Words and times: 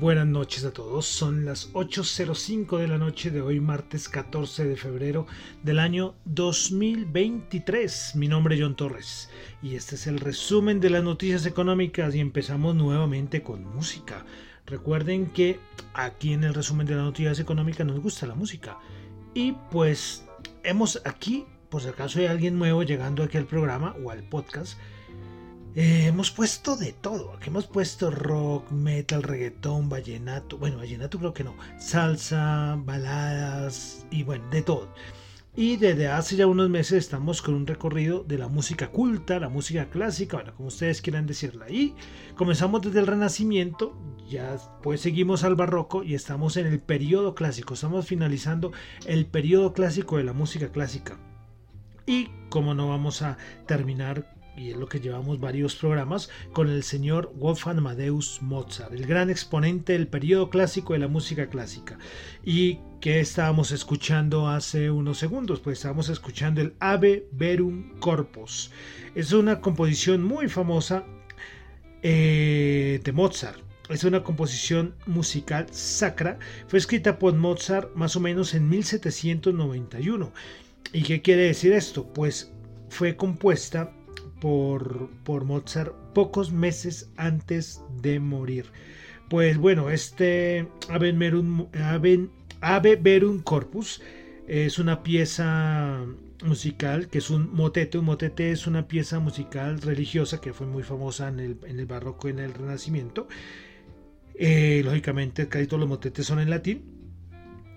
Buenas 0.00 0.26
noches 0.26 0.64
a 0.64 0.72
todos. 0.72 1.04
Son 1.04 1.44
las 1.44 1.74
8.05 1.74 2.78
de 2.78 2.88
la 2.88 2.96
noche 2.96 3.30
de 3.30 3.42
hoy, 3.42 3.60
martes 3.60 4.08
14 4.08 4.64
de 4.64 4.76
febrero 4.76 5.26
del 5.62 5.78
año 5.78 6.14
2023. 6.24 8.16
Mi 8.16 8.26
nombre 8.26 8.54
es 8.54 8.62
John 8.62 8.76
Torres 8.76 9.28
y 9.62 9.74
este 9.74 9.96
es 9.96 10.06
el 10.06 10.18
resumen 10.18 10.80
de 10.80 10.88
las 10.88 11.04
noticias 11.04 11.44
económicas 11.44 12.14
y 12.14 12.20
empezamos 12.20 12.74
nuevamente 12.74 13.42
con 13.42 13.62
música. 13.62 14.24
Recuerden 14.64 15.26
que 15.26 15.60
aquí 15.92 16.32
en 16.32 16.44
el 16.44 16.54
resumen 16.54 16.86
de 16.86 16.94
las 16.94 17.04
noticias 17.04 17.38
económicas 17.38 17.86
nos 17.86 18.00
gusta 18.00 18.26
la 18.26 18.34
música. 18.34 18.78
Y 19.34 19.52
pues 19.70 20.24
hemos 20.62 21.02
aquí, 21.04 21.44
por 21.68 21.82
si 21.82 21.88
acaso 21.88 22.20
hay 22.20 22.26
alguien 22.26 22.58
nuevo 22.58 22.84
llegando 22.84 23.22
aquí 23.22 23.36
al 23.36 23.44
programa 23.44 23.94
o 24.02 24.10
al 24.10 24.22
podcast, 24.22 24.78
eh, 25.74 26.06
hemos 26.06 26.30
puesto 26.30 26.76
de 26.76 26.92
todo. 26.92 27.32
Aquí 27.34 27.48
hemos 27.48 27.66
puesto 27.66 28.10
rock, 28.10 28.70
metal, 28.70 29.22
reggaetón, 29.22 29.88
vallenato. 29.88 30.58
Bueno, 30.58 30.78
vallenato 30.78 31.18
creo 31.18 31.32
que 31.32 31.44
no. 31.44 31.54
Salsa, 31.78 32.76
baladas 32.78 34.06
y 34.10 34.24
bueno, 34.24 34.48
de 34.50 34.62
todo. 34.62 34.92
Y 35.56 35.76
desde 35.76 36.08
hace 36.08 36.36
ya 36.36 36.46
unos 36.46 36.70
meses 36.70 36.98
estamos 36.98 37.42
con 37.42 37.54
un 37.54 37.66
recorrido 37.66 38.22
de 38.22 38.38
la 38.38 38.48
música 38.48 38.88
culta, 38.88 39.40
la 39.40 39.48
música 39.48 39.90
clásica, 39.90 40.36
bueno, 40.36 40.54
como 40.54 40.68
ustedes 40.68 41.02
quieran 41.02 41.26
decirla. 41.26 41.68
Y 41.68 41.94
comenzamos 42.36 42.82
desde 42.82 43.00
el 43.00 43.06
Renacimiento, 43.06 43.96
ya 44.28 44.56
pues 44.82 45.00
seguimos 45.00 45.42
al 45.42 45.56
Barroco 45.56 46.04
y 46.04 46.14
estamos 46.14 46.56
en 46.56 46.66
el 46.66 46.80
periodo 46.80 47.34
clásico. 47.34 47.74
Estamos 47.74 48.06
finalizando 48.06 48.72
el 49.06 49.26
periodo 49.26 49.72
clásico 49.72 50.16
de 50.18 50.24
la 50.24 50.32
música 50.32 50.70
clásica. 50.70 51.18
Y 52.06 52.28
como 52.48 52.74
no 52.74 52.88
vamos 52.88 53.22
a 53.22 53.36
terminar 53.66 54.39
y 54.56 54.70
es 54.70 54.76
lo 54.76 54.86
que 54.86 55.00
llevamos 55.00 55.40
varios 55.40 55.76
programas, 55.76 56.30
con 56.52 56.68
el 56.68 56.82
señor 56.82 57.32
Wolfgang 57.36 57.78
Amadeus 57.78 58.40
Mozart, 58.42 58.92
el 58.92 59.06
gran 59.06 59.30
exponente 59.30 59.94
del 59.94 60.06
periodo 60.06 60.50
clásico 60.50 60.92
de 60.92 60.98
la 60.98 61.08
música 61.08 61.48
clásica. 61.48 61.98
¿Y 62.44 62.78
que 63.00 63.20
estábamos 63.20 63.72
escuchando 63.72 64.48
hace 64.48 64.90
unos 64.90 65.18
segundos? 65.18 65.60
Pues 65.60 65.78
estábamos 65.78 66.08
escuchando 66.08 66.60
el 66.60 66.74
Ave 66.80 67.26
Verum 67.32 67.98
Corpus. 68.00 68.70
Es 69.14 69.32
una 69.32 69.60
composición 69.60 70.22
muy 70.22 70.48
famosa 70.48 71.04
eh, 72.02 73.00
de 73.02 73.12
Mozart. 73.12 73.60
Es 73.88 74.04
una 74.04 74.22
composición 74.22 74.94
musical 75.06 75.66
sacra. 75.72 76.38
Fue 76.68 76.78
escrita 76.78 77.18
por 77.18 77.34
Mozart 77.34 77.94
más 77.96 78.14
o 78.14 78.20
menos 78.20 78.54
en 78.54 78.68
1791. 78.68 80.32
¿Y 80.92 81.02
qué 81.02 81.22
quiere 81.22 81.42
decir 81.42 81.72
esto? 81.72 82.06
Pues 82.12 82.52
fue 82.88 83.16
compuesta 83.16 83.92
por, 84.40 85.10
por 85.24 85.44
Mozart 85.44 85.94
pocos 86.14 86.50
meses 86.50 87.10
antes 87.16 87.82
de 88.00 88.18
morir. 88.18 88.66
Pues 89.28 89.58
bueno, 89.58 89.90
este 89.90 90.66
Ave 90.88 91.12
Verum, 91.12 91.68
Verum 93.00 93.42
Corpus 93.42 94.02
es 94.48 94.78
una 94.78 95.02
pieza 95.02 96.04
musical 96.44 97.08
que 97.08 97.18
es 97.18 97.30
un 97.30 97.54
motete. 97.54 97.98
Un 97.98 98.06
motete 98.06 98.50
es 98.50 98.66
una 98.66 98.88
pieza 98.88 99.20
musical 99.20 99.80
religiosa 99.80 100.40
que 100.40 100.52
fue 100.52 100.66
muy 100.66 100.82
famosa 100.82 101.28
en 101.28 101.38
el, 101.38 101.56
en 101.66 101.78
el 101.78 101.86
barroco 101.86 102.28
y 102.28 102.32
en 102.32 102.40
el 102.40 102.54
renacimiento. 102.54 103.28
Eh, 104.34 104.82
lógicamente 104.84 105.48
casi 105.48 105.66
todos 105.66 105.80
los 105.80 105.88
motetes 105.88 106.26
son 106.26 106.40
en 106.40 106.50
latín 106.50 106.99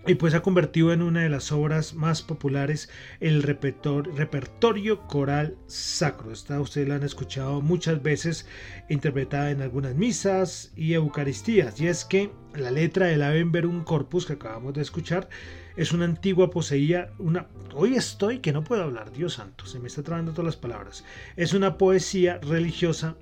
y 0.05 0.15
pues 0.15 0.33
ha 0.33 0.41
convertido 0.41 0.91
en 0.91 1.01
una 1.01 1.21
de 1.21 1.29
las 1.29 1.51
obras 1.51 1.94
más 1.94 2.21
populares 2.21 2.89
el 3.21 3.41
repertorio 3.41 5.01
coral 5.07 5.55
sacro. 5.67 6.31
Esta 6.31 6.59
ustedes 6.59 6.89
la 6.89 6.95
han 6.95 7.03
escuchado 7.03 7.61
muchas 7.61 8.03
veces 8.03 8.45
interpretada 8.89 9.51
en 9.51 9.61
algunas 9.61 9.95
misas 9.95 10.73
y 10.75 10.94
eucaristías. 10.94 11.79
Y 11.79 11.88
es 11.88 12.03
que 12.03 12.31
la 12.53 12.71
letra 12.71 13.07
del 13.07 13.23
Ave 13.23 13.45
Verum 13.45 13.83
Corpus 13.83 14.25
que 14.25 14.33
acabamos 14.33 14.73
de 14.73 14.81
escuchar 14.81 15.29
es 15.77 15.94
una 15.94 16.05
antigua 16.05 16.50
poseía, 16.51 17.11
una 17.17 17.47
hoy 17.73 17.95
estoy 17.95 18.39
que 18.39 18.51
no 18.51 18.63
puedo 18.63 18.83
hablar, 18.83 19.11
Dios 19.11 19.33
santo, 19.33 19.65
se 19.65 19.79
me 19.79 19.88
está 19.88 20.03
trabando 20.03 20.31
todas 20.31 20.45
las 20.45 20.57
palabras. 20.57 21.05
Es 21.35 21.53
una 21.53 21.77
poesía 21.77 22.39
religiosa 22.39 23.15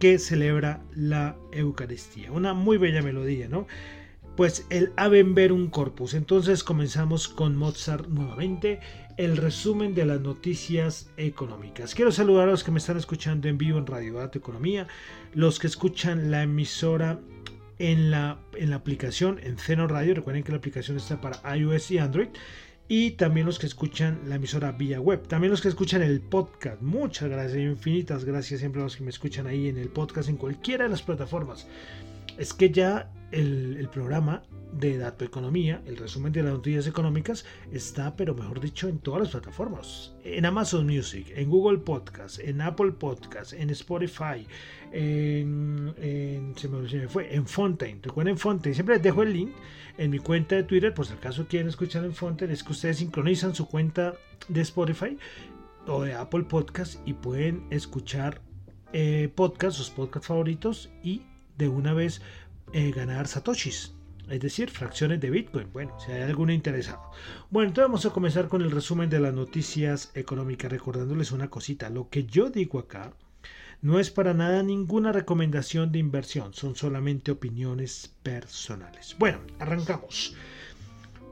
que 0.00 0.18
celebra 0.18 0.82
la 0.94 1.36
Eucaristía. 1.52 2.32
Una 2.32 2.54
muy 2.54 2.76
bella 2.76 3.02
melodía, 3.02 3.48
¿no? 3.48 3.68
Pues 4.36 4.66
el 4.70 4.92
Verum 5.34 5.70
Corpus. 5.70 6.14
Entonces 6.14 6.64
comenzamos 6.64 7.28
con 7.28 7.56
Mozart 7.56 8.08
nuevamente, 8.08 8.80
el 9.16 9.36
resumen 9.36 9.94
de 9.94 10.06
las 10.06 10.20
noticias 10.20 11.10
económicas. 11.16 11.94
Quiero 11.94 12.12
saludar 12.12 12.48
a 12.48 12.52
los 12.52 12.64
que 12.64 12.70
me 12.70 12.78
están 12.78 12.96
escuchando 12.96 13.48
en 13.48 13.58
vivo 13.58 13.78
en 13.78 13.86
Radio 13.86 14.14
Dato 14.14 14.38
Economía, 14.38 14.86
los 15.34 15.58
que 15.58 15.66
escuchan 15.66 16.30
la 16.30 16.42
emisora 16.42 17.20
en 17.78 18.10
la, 18.10 18.38
en 18.54 18.70
la 18.70 18.76
aplicación 18.76 19.40
en 19.42 19.58
Ceno 19.58 19.86
Radio, 19.86 20.14
recuerden 20.14 20.44
que 20.44 20.52
la 20.52 20.58
aplicación 20.58 20.96
está 20.96 21.20
para 21.20 21.56
iOS 21.56 21.90
y 21.90 21.98
Android. 21.98 22.28
Y 22.88 23.12
también 23.12 23.46
los 23.46 23.58
que 23.58 23.66
escuchan 23.66 24.20
la 24.26 24.34
emisora 24.34 24.72
vía 24.72 25.00
web. 25.00 25.26
También 25.26 25.50
los 25.50 25.62
que 25.62 25.68
escuchan 25.68 26.02
el 26.02 26.20
podcast. 26.20 26.82
Muchas 26.82 27.30
gracias, 27.30 27.58
infinitas 27.58 28.24
gracias 28.24 28.60
siempre 28.60 28.82
a 28.82 28.84
los 28.84 28.96
que 28.96 29.04
me 29.04 29.10
escuchan 29.10 29.46
ahí 29.46 29.68
en 29.68 29.78
el 29.78 29.88
podcast, 29.88 30.28
en 30.28 30.36
cualquiera 30.36 30.84
de 30.84 30.90
las 30.90 31.00
plataformas. 31.00 31.66
Es 32.36 32.52
que 32.52 32.70
ya 32.70 33.10
el, 33.32 33.88
programa 33.90 34.42
de 34.72 34.98
Dato 34.98 35.24
Economía, 35.24 35.82
el 35.86 35.96
resumen 35.96 36.32
de 36.32 36.42
las 36.42 36.52
noticias 36.52 36.86
económicas, 36.86 37.44
está, 37.72 38.16
pero 38.16 38.34
mejor 38.34 38.60
dicho, 38.60 38.88
en 38.88 38.98
todas 38.98 39.22
las 39.22 39.30
plataformas. 39.30 40.14
En 40.24 40.46
Amazon 40.46 40.86
Music, 40.86 41.32
en 41.34 41.50
Google 41.50 41.78
Podcast, 41.78 42.38
en 42.38 42.60
Apple 42.60 42.92
Podcast, 42.92 43.52
en 43.52 43.70
Spotify, 43.70 44.46
en, 44.92 45.94
se, 46.56 46.68
me, 46.68 47.08
fue, 47.08 47.34
en 47.34 47.46
Fontaine. 47.46 48.00
Recuerden 48.02 48.38
siempre 48.38 48.94
les 48.94 49.02
dejo 49.02 49.22
el 49.22 49.32
link 49.32 49.52
en 49.98 50.10
mi 50.10 50.18
cuenta 50.18 50.56
de 50.56 50.64
Twitter, 50.64 50.94
por 50.94 51.06
si 51.06 51.14
acaso 51.14 51.46
quieren 51.46 51.68
escuchar 51.68 52.04
en 52.04 52.14
Fontaine, 52.14 52.52
es 52.52 52.62
que 52.62 52.72
ustedes 52.72 52.98
sincronizan 52.98 53.54
su 53.54 53.66
cuenta 53.66 54.14
de 54.48 54.60
Spotify 54.62 55.18
o 55.86 56.02
de 56.02 56.14
Apple 56.14 56.44
Podcast 56.44 57.00
y 57.06 57.14
pueden 57.14 57.66
escuchar 57.70 58.40
eh, 58.92 59.30
podcasts, 59.34 59.78
sus 59.78 59.90
podcasts 59.90 60.28
favoritos 60.28 60.90
y 61.02 61.22
de 61.58 61.68
una 61.68 61.92
vez 61.92 62.22
eh, 62.72 62.90
ganar 62.90 63.28
satoshis, 63.28 63.94
es 64.28 64.40
decir, 64.40 64.70
fracciones 64.70 65.20
de 65.20 65.30
Bitcoin. 65.30 65.72
Bueno, 65.72 65.98
si 66.00 66.12
hay 66.12 66.22
alguno 66.22 66.52
interesado. 66.52 67.10
Bueno, 67.50 67.68
entonces 67.68 67.88
vamos 67.88 68.06
a 68.06 68.10
comenzar 68.10 68.48
con 68.48 68.62
el 68.62 68.70
resumen 68.70 69.10
de 69.10 69.20
las 69.20 69.34
noticias 69.34 70.10
económicas, 70.14 70.70
recordándoles 70.70 71.32
una 71.32 71.50
cosita. 71.50 71.90
Lo 71.90 72.08
que 72.08 72.24
yo 72.24 72.50
digo 72.50 72.78
acá 72.78 73.12
no 73.82 73.98
es 73.98 74.10
para 74.10 74.32
nada 74.32 74.62
ninguna 74.62 75.12
recomendación 75.12 75.90
de 75.90 75.98
inversión, 75.98 76.54
son 76.54 76.76
solamente 76.76 77.32
opiniones 77.32 78.14
personales. 78.22 79.16
Bueno, 79.18 79.40
arrancamos. 79.58 80.36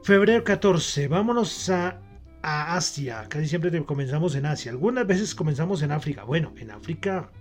Febrero 0.03 0.43
14, 0.43 1.07
vámonos 1.07 1.69
a, 1.69 2.01
a 2.41 2.75
Asia. 2.75 3.25
Casi 3.29 3.47
siempre 3.47 3.83
comenzamos 3.85 4.35
en 4.35 4.45
Asia. 4.45 4.71
Algunas 4.71 5.07
veces 5.07 5.33
comenzamos 5.33 5.81
en 5.81 5.91
África. 5.91 6.23
Bueno, 6.23 6.53
en 6.57 6.71
África 6.71 7.31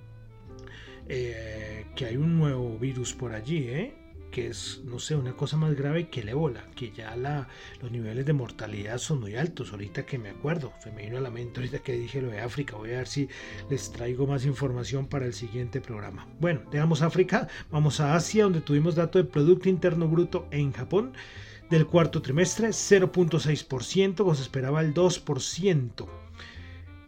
eh, 1.09 1.80
que 1.95 2.07
hay 2.07 2.17
un 2.17 2.39
nuevo 2.39 2.79
virus 2.79 3.15
por 3.15 3.33
allí, 3.33 3.69
¿eh? 3.69 3.95
que 4.31 4.49
es, 4.49 4.81
no 4.85 4.99
sé, 4.99 5.17
una 5.17 5.33
cosa 5.33 5.57
más 5.57 5.75
grave 5.75 6.09
que 6.09 6.21
el 6.21 6.29
ébola, 6.29 6.65
que 6.77 6.93
ya 6.93 7.17
la, 7.17 7.49
los 7.83 7.91
niveles 7.91 8.25
de 8.25 8.33
mortalidad 8.33 8.99
son 8.99 9.21
muy 9.21 9.37
altos, 9.37 9.73
ahorita 9.73 10.07
que 10.07 10.19
me 10.19 10.31
acuerdo, 10.31 10.73
se 10.83 10.93
me 10.93 11.03
vino 11.03 11.19
a 11.19 11.21
la 11.21 11.31
mente 11.31 11.61
ahorita 11.61 11.81
que 11.81 11.93
dije 11.93 12.23
lo 12.23 12.29
de 12.29 12.41
África, 12.41 12.77
voy 12.77 12.91
a 12.91 12.99
ver 12.99 13.09
si 13.09 13.29
les 13.69 13.91
traigo 13.91 14.27
más 14.27 14.45
información 14.45 15.07
para 15.07 15.27
el 15.27 15.35
siguiente 15.35 15.81
programa. 15.81 16.29
Bueno, 16.39 16.63
dejamos 16.71 17.03
África, 17.03 17.49
vamos 17.71 18.01
a 18.01 18.15
Asia, 18.15 18.45
donde 18.45 18.61
tuvimos 18.61 18.95
dato 18.95 19.19
de 19.19 19.25
Producto 19.25 19.69
Interno 19.69 20.09
Bruto 20.09 20.47
en 20.51 20.73
Japón 20.73 21.13
del 21.69 21.87
cuarto 21.87 22.21
trimestre, 22.21 22.69
0.6%, 22.69 24.17
como 24.17 24.35
se 24.35 24.43
esperaba 24.43 24.81
el 24.81 24.93
2%. 24.93 26.20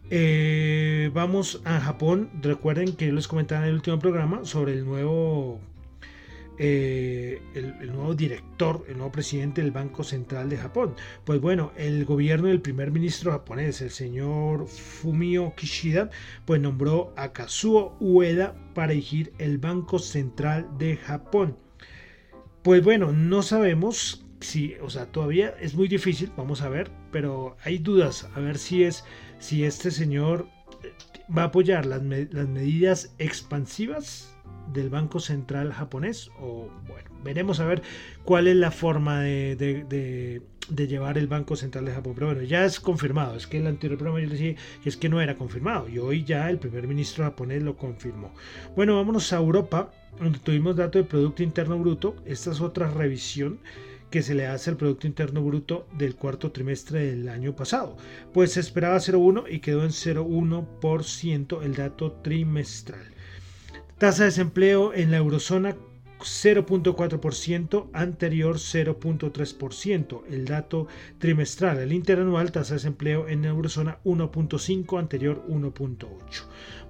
Eh, 0.09 1.09
vamos 1.13 1.61
a 1.65 1.79
Japón. 1.79 2.29
Recuerden 2.41 2.95
que 2.95 3.07
yo 3.07 3.13
les 3.13 3.27
comentaba 3.27 3.63
en 3.63 3.69
el 3.69 3.75
último 3.75 3.99
programa 3.99 4.45
sobre 4.45 4.73
el 4.73 4.85
nuevo, 4.85 5.59
eh, 6.57 7.41
el, 7.55 7.87
nuevo 7.87 8.13
director, 8.13 8.85
el 8.87 8.97
nuevo 8.97 9.11
presidente 9.11 9.61
del 9.61 9.71
Banco 9.71 10.03
Central 10.03 10.49
de 10.49 10.57
Japón. 10.57 10.95
Pues 11.23 11.39
bueno, 11.39 11.71
el 11.77 12.05
gobierno 12.05 12.47
del 12.47 12.61
primer 12.61 12.91
ministro 12.91 13.31
japonés, 13.31 13.81
el 13.81 13.91
señor 13.91 14.67
Fumio 14.67 15.53
Kishida, 15.55 16.09
pues 16.45 16.61
nombró 16.61 17.13
a 17.15 17.33
Kazuo 17.33 17.95
Ueda 17.99 18.55
para 18.73 18.93
dirigir 18.93 19.33
el 19.37 19.57
Banco 19.57 19.99
Central 19.99 20.67
de 20.77 20.97
Japón. 20.97 21.57
Pues 22.61 22.83
bueno, 22.83 23.11
no 23.11 23.41
sabemos 23.41 24.23
si, 24.43 24.75
o 24.81 24.89
sea, 24.89 25.05
todavía 25.07 25.55
es 25.59 25.73
muy 25.73 25.87
difícil, 25.87 26.31
vamos 26.37 26.61
a 26.61 26.69
ver, 26.69 26.91
pero 27.11 27.57
hay 27.63 27.77
dudas, 27.77 28.29
a 28.35 28.39
ver 28.39 28.57
si 28.57 28.83
es 28.83 29.03
si 29.43 29.65
este 29.65 29.91
señor 29.91 30.47
eh, 30.83 30.93
va 31.35 31.41
a 31.41 31.45
apoyar 31.47 31.85
las, 31.85 32.01
medidas 32.01 33.13
expansivas 33.19 34.33
del 34.71 34.89
Banco 34.89 35.19
Central 35.19 35.73
japonés 35.73 36.31
o 36.39 36.69
bueno, 36.87 37.09
veremos 37.25 37.59
a 37.59 37.65
ver 37.65 37.81
cuál 38.23 38.47
es 38.47 38.55
la 38.55 38.71
forma 38.71 39.19
de, 39.19 40.41
llevar 40.87 41.17
el 41.17 41.27
Banco 41.27 41.57
Central 41.57 41.83
de 41.83 41.91
Japón. 41.91 42.13
Pero 42.15 42.27
bueno, 42.27 42.43
ya 42.43 42.63
es 42.63 42.79
confirmado, 42.79 43.35
es 43.35 43.45
que 43.45 43.57
el 43.57 43.67
anterior 43.67 43.99
programa 43.99 44.23
yo 44.23 44.29
decía 44.29 44.55
que 44.81 44.87
es 44.87 44.95
que 44.95 45.09
no 45.09 45.19
era 45.19 45.35
confirmado 45.35 45.89
y 45.89 45.97
hoy 45.99 46.23
ya 46.23 46.49
el 46.49 46.57
primer 46.57 46.87
ministro 46.87 47.25
japonés 47.25 47.63
lo 47.63 47.75
confirmó. 47.75 48.31
Bueno, 48.77 48.95
vámonos 48.95 49.33
a 49.33 49.37
Europa, 49.37 49.91
donde 50.17 50.39
tuvimos 50.39 50.77
dato 50.77 50.99
de 50.99 51.03
Producto 51.03 51.43
Interno 51.43 51.77
Bruto, 51.77 52.15
esta 52.25 52.51
es 52.51 52.61
otra 52.61 52.89
revisión 52.89 53.59
que 54.13 54.21
se 54.21 54.35
le 54.35 54.45
hace 54.45 54.69
al 54.69 54.77
Producto 54.77 55.07
Interno 55.07 55.41
Bruto 55.41 55.87
del 55.97 56.15
cuarto 56.15 56.51
trimestre 56.51 57.07
del 57.07 57.27
año 57.29 57.55
pasado, 57.55 57.97
pues 58.31 58.51
se 58.51 58.59
esperaba 58.59 58.97
0,1 58.97 59.45
y 59.49 59.57
quedó 59.57 59.81
en 59.81 59.89
0,1% 59.89 61.63
el 61.63 61.73
dato 61.73 62.11
trimestral. 62.21 63.11
Tasa 63.97 64.21
de 64.21 64.29
desempleo 64.29 64.93
en 64.93 65.09
la 65.09 65.17
eurozona 65.17 65.75
0.4%, 66.19 67.89
anterior 67.91 68.57
0.3%, 68.57 70.21
el 70.29 70.45
dato 70.45 70.85
trimestral. 71.17 71.79
El 71.79 71.91
interanual, 71.91 72.51
tasa 72.51 72.75
de 72.75 72.81
desempleo 72.81 73.27
en 73.27 73.41
la 73.41 73.47
eurozona 73.47 73.97
1.5, 74.05 74.99
anterior 74.99 75.43
1.8. 75.49 76.07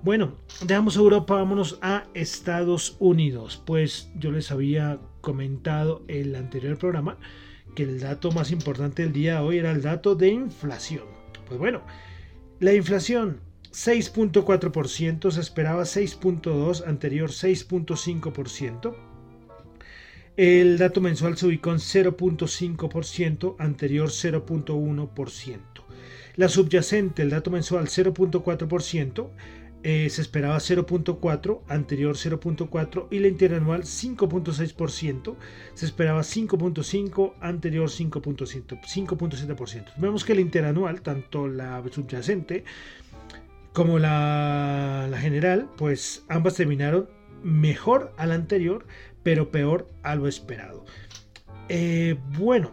Bueno, 0.04 0.34
dejamos 0.66 0.98
Europa, 0.98 1.36
vámonos 1.36 1.80
a 1.82 2.04
Estados 2.14 2.98
Unidos. 3.00 3.64
Pues 3.66 4.12
yo 4.20 4.30
les 4.30 4.52
había 4.52 5.00
comentado 5.24 6.04
en 6.10 6.28
el 6.28 6.36
anterior 6.36 6.78
programa 6.78 7.18
que 7.76 7.84
el 7.84 8.02
dato 8.02 8.32
más 8.32 8.52
importante 8.52 9.04
del 9.04 9.14
día 9.14 9.36
de 9.36 9.40
hoy 9.40 9.58
era 9.58 9.72
el 9.72 9.82
dato 9.82 10.16
de 10.16 10.28
inflación. 10.28 11.06
Pues 11.48 11.58
bueno, 11.58 11.82
la 12.60 12.74
inflación 12.74 13.40
6.4%, 13.72 15.32
se 15.32 15.40
esperaba 15.40 15.84
6.2%, 15.84 16.86
anterior 16.86 17.30
6.5%. 17.30 18.96
El 20.36 20.78
dato 20.78 21.00
mensual 21.00 21.38
se 21.38 21.48
ubicó 21.48 21.72
en 21.72 21.78
0.5%, 21.78 23.56
anterior 23.60 24.10
0.1%. 24.10 25.60
La 26.36 26.50
subyacente, 26.50 27.22
el 27.22 27.30
dato 27.30 27.50
mensual 27.50 27.88
0.4%, 27.88 29.30
eh, 29.86 30.10
se 30.10 30.22
esperaba 30.22 30.56
0.4, 30.58 31.60
anterior 31.68 32.16
0.4 32.16 33.08
y 33.12 33.20
la 33.20 33.28
interanual 33.28 33.84
5.6%, 33.84 35.36
se 35.74 35.86
esperaba 35.86 36.22
5.5, 36.22 37.34
anterior 37.42 37.90
5.7%. 37.90 39.94
Vemos 39.98 40.24
que 40.24 40.32
el 40.32 40.40
interanual, 40.40 41.02
tanto 41.02 41.50
la 41.50 41.84
subyacente 41.92 42.64
como 43.74 44.00
la, 44.00 45.10
general, 45.20 45.70
pues 45.76 46.24
ambas 46.30 46.56
terminaron 46.56 47.10
mejor 47.44 48.14
a 48.18 48.26
la 48.26 48.36
anterior, 48.36 48.86
pero 49.22 49.52
peor 49.52 49.90
a 50.02 50.16
lo 50.16 50.30
esperado. 50.30 50.86
Eh, 51.68 52.16
bueno, 52.38 52.72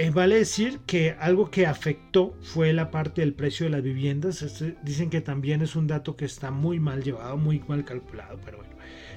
eh, 0.00 0.10
vale 0.10 0.36
decir 0.36 0.80
que 0.86 1.14
algo 1.18 1.50
que 1.50 1.66
afectó 1.66 2.34
fue 2.40 2.72
la 2.72 2.90
parte 2.90 3.20
del 3.20 3.34
precio 3.34 3.66
de 3.66 3.70
las 3.70 3.82
viviendas. 3.82 4.40
Este, 4.40 4.74
dicen 4.82 5.10
que 5.10 5.20
también 5.20 5.60
es 5.60 5.76
un 5.76 5.86
dato 5.86 6.16
que 6.16 6.24
está 6.24 6.50
muy 6.50 6.80
mal 6.80 7.02
llevado, 7.02 7.36
muy 7.36 7.62
mal 7.68 7.84
calculado, 7.84 8.38
pero 8.42 8.56
bueno. 8.56 8.70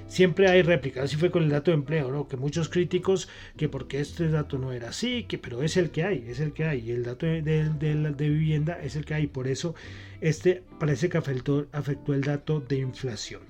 Siempre 0.08 0.50
hay 0.50 0.62
réplicas, 0.62 1.06
así 1.06 1.16
fue 1.16 1.32
con 1.32 1.44
el 1.44 1.50
dato 1.50 1.72
de 1.72 1.76
empleo, 1.76 2.12
¿no? 2.12 2.28
Que 2.28 2.36
muchos 2.36 2.68
críticos, 2.68 3.30
que 3.56 3.70
porque 3.70 4.02
este 4.02 4.28
dato 4.28 4.58
no 4.58 4.74
era 4.74 4.90
así, 4.90 5.24
que 5.24 5.38
pero 5.38 5.64
es 5.64 5.78
el 5.78 5.90
que 5.90 6.04
hay, 6.04 6.26
es 6.28 6.42
el 6.42 6.52
que 6.52 6.66
hay. 6.66 6.82
Y 6.82 6.92
el 6.92 7.04
dato 7.04 7.26
de, 7.26 8.14
vivienda 8.18 8.78
es 8.84 8.98
el 8.98 9.06
que 9.06 9.14
hay. 9.14 9.28
Por 9.28 9.48
eso 9.48 9.76
este 10.20 10.64
parece 10.80 11.08
que 11.08 11.18
afectó, 11.18 11.66
afectó 11.72 12.14
el 12.14 12.22
dato 12.22 12.60
de 12.60 12.80
inflación. 12.80 13.42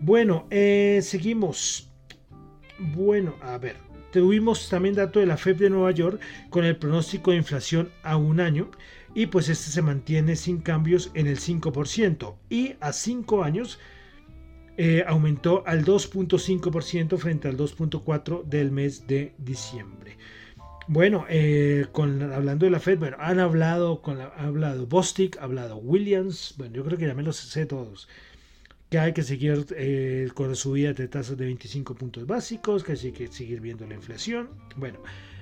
Bueno, 0.00 0.46
eh, 0.50 1.00
seguimos. 1.02 1.88
Bueno, 2.78 3.36
a 3.40 3.56
ver, 3.58 3.76
Tuvimos 4.12 4.68
también 4.68 4.94
dato 4.94 5.20
de 5.20 5.26
la 5.26 5.38
FED 5.38 5.56
de 5.56 5.70
Nueva 5.70 5.90
York 5.90 6.20
con 6.50 6.64
el 6.64 6.76
pronóstico 6.76 7.30
de 7.30 7.38
inflación 7.38 7.90
a 8.02 8.18
un 8.18 8.40
año 8.40 8.70
y 9.14 9.26
pues 9.26 9.48
este 9.48 9.70
se 9.70 9.80
mantiene 9.80 10.36
sin 10.36 10.60
cambios 10.60 11.10
en 11.14 11.26
el 11.26 11.38
5% 11.38 12.34
y 12.50 12.74
a 12.80 12.92
5 12.92 13.42
años 13.42 13.78
eh, 14.76 15.02
aumentó 15.06 15.64
al 15.66 15.84
2.5% 15.84 17.16
frente 17.18 17.48
al 17.48 17.56
2.4% 17.56 18.44
del 18.44 18.70
mes 18.70 19.06
de 19.06 19.34
diciembre. 19.38 20.18
Bueno, 20.88 21.24
eh, 21.30 21.86
con, 21.92 22.32
hablando 22.32 22.66
de 22.66 22.70
la 22.70 22.80
Fed, 22.80 22.98
bueno, 22.98 23.16
han 23.18 23.38
hablado, 23.38 24.02
con 24.02 24.20
ha 24.20 24.26
hablado 24.36 24.86
Bostic, 24.86 25.38
ha 25.38 25.44
hablado 25.44 25.76
Williams, 25.76 26.54
bueno, 26.58 26.74
yo 26.74 26.84
creo 26.84 26.98
que 26.98 27.06
ya 27.06 27.14
me 27.14 27.22
los 27.22 27.36
sé 27.36 27.64
todos 27.64 28.08
que 28.92 28.98
hay 28.98 29.14
que 29.14 29.22
seguir 29.22 29.64
eh, 29.74 30.28
con 30.34 30.50
la 30.50 30.54
subida 30.54 30.92
de 30.92 31.08
tasas 31.08 31.38
de 31.38 31.46
25 31.46 31.94
puntos 31.94 32.26
básicos, 32.26 32.84
que 32.84 32.92
hay 32.92 33.12
que 33.12 33.26
seguir 33.28 33.58
viendo 33.62 33.86
la 33.86 33.94
inflación. 33.94 34.50
Bueno, 34.76 34.98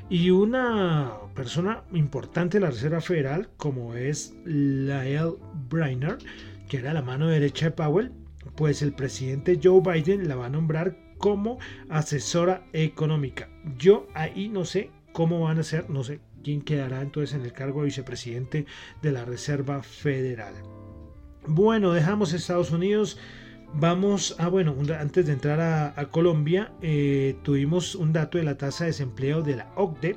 y 0.08 0.30
una 0.30 1.14
persona 1.34 1.82
importante 1.92 2.58
de 2.58 2.66
la 2.66 2.70
Reserva 2.70 3.00
Federal, 3.00 3.48
como 3.56 3.96
es 3.96 4.36
Lael 4.44 5.32
Brainerd, 5.68 6.20
que 6.68 6.76
era 6.76 6.94
la 6.94 7.02
mano 7.02 7.26
derecha 7.26 7.66
de 7.66 7.72
Powell, 7.72 8.12
pues 8.54 8.82
el 8.82 8.92
presidente 8.92 9.58
Joe 9.60 9.80
Biden 9.80 10.28
la 10.28 10.36
va 10.36 10.46
a 10.46 10.50
nombrar 10.50 10.96
como 11.18 11.58
asesora 11.88 12.64
económica. 12.72 13.48
Yo 13.76 14.06
ahí 14.14 14.48
no 14.48 14.64
sé 14.64 14.92
cómo 15.12 15.40
van 15.40 15.58
a 15.58 15.64
ser, 15.64 15.90
no 15.90 16.04
sé 16.04 16.20
quién 16.44 16.62
quedará 16.62 17.02
entonces 17.02 17.34
en 17.34 17.44
el 17.44 17.52
cargo 17.52 17.80
de 17.80 17.86
vicepresidente 17.86 18.66
de 19.02 19.10
la 19.10 19.24
Reserva 19.24 19.82
Federal. 19.82 20.54
Bueno, 21.46 21.92
dejamos 21.92 22.32
Estados 22.32 22.70
Unidos. 22.70 23.18
Vamos 23.72 24.34
a, 24.38 24.48
bueno, 24.48 24.74
antes 24.98 25.26
de 25.26 25.32
entrar 25.32 25.60
a, 25.60 26.04
Colombia, 26.10 26.72
eh, 26.82 27.36
tuvimos 27.42 27.94
un 27.94 28.12
dato 28.12 28.36
de 28.38 28.44
la 28.44 28.58
tasa 28.58 28.84
de 28.84 28.90
desempleo 28.90 29.42
de 29.42 29.56
la 29.56 29.72
OCDE, 29.76 30.16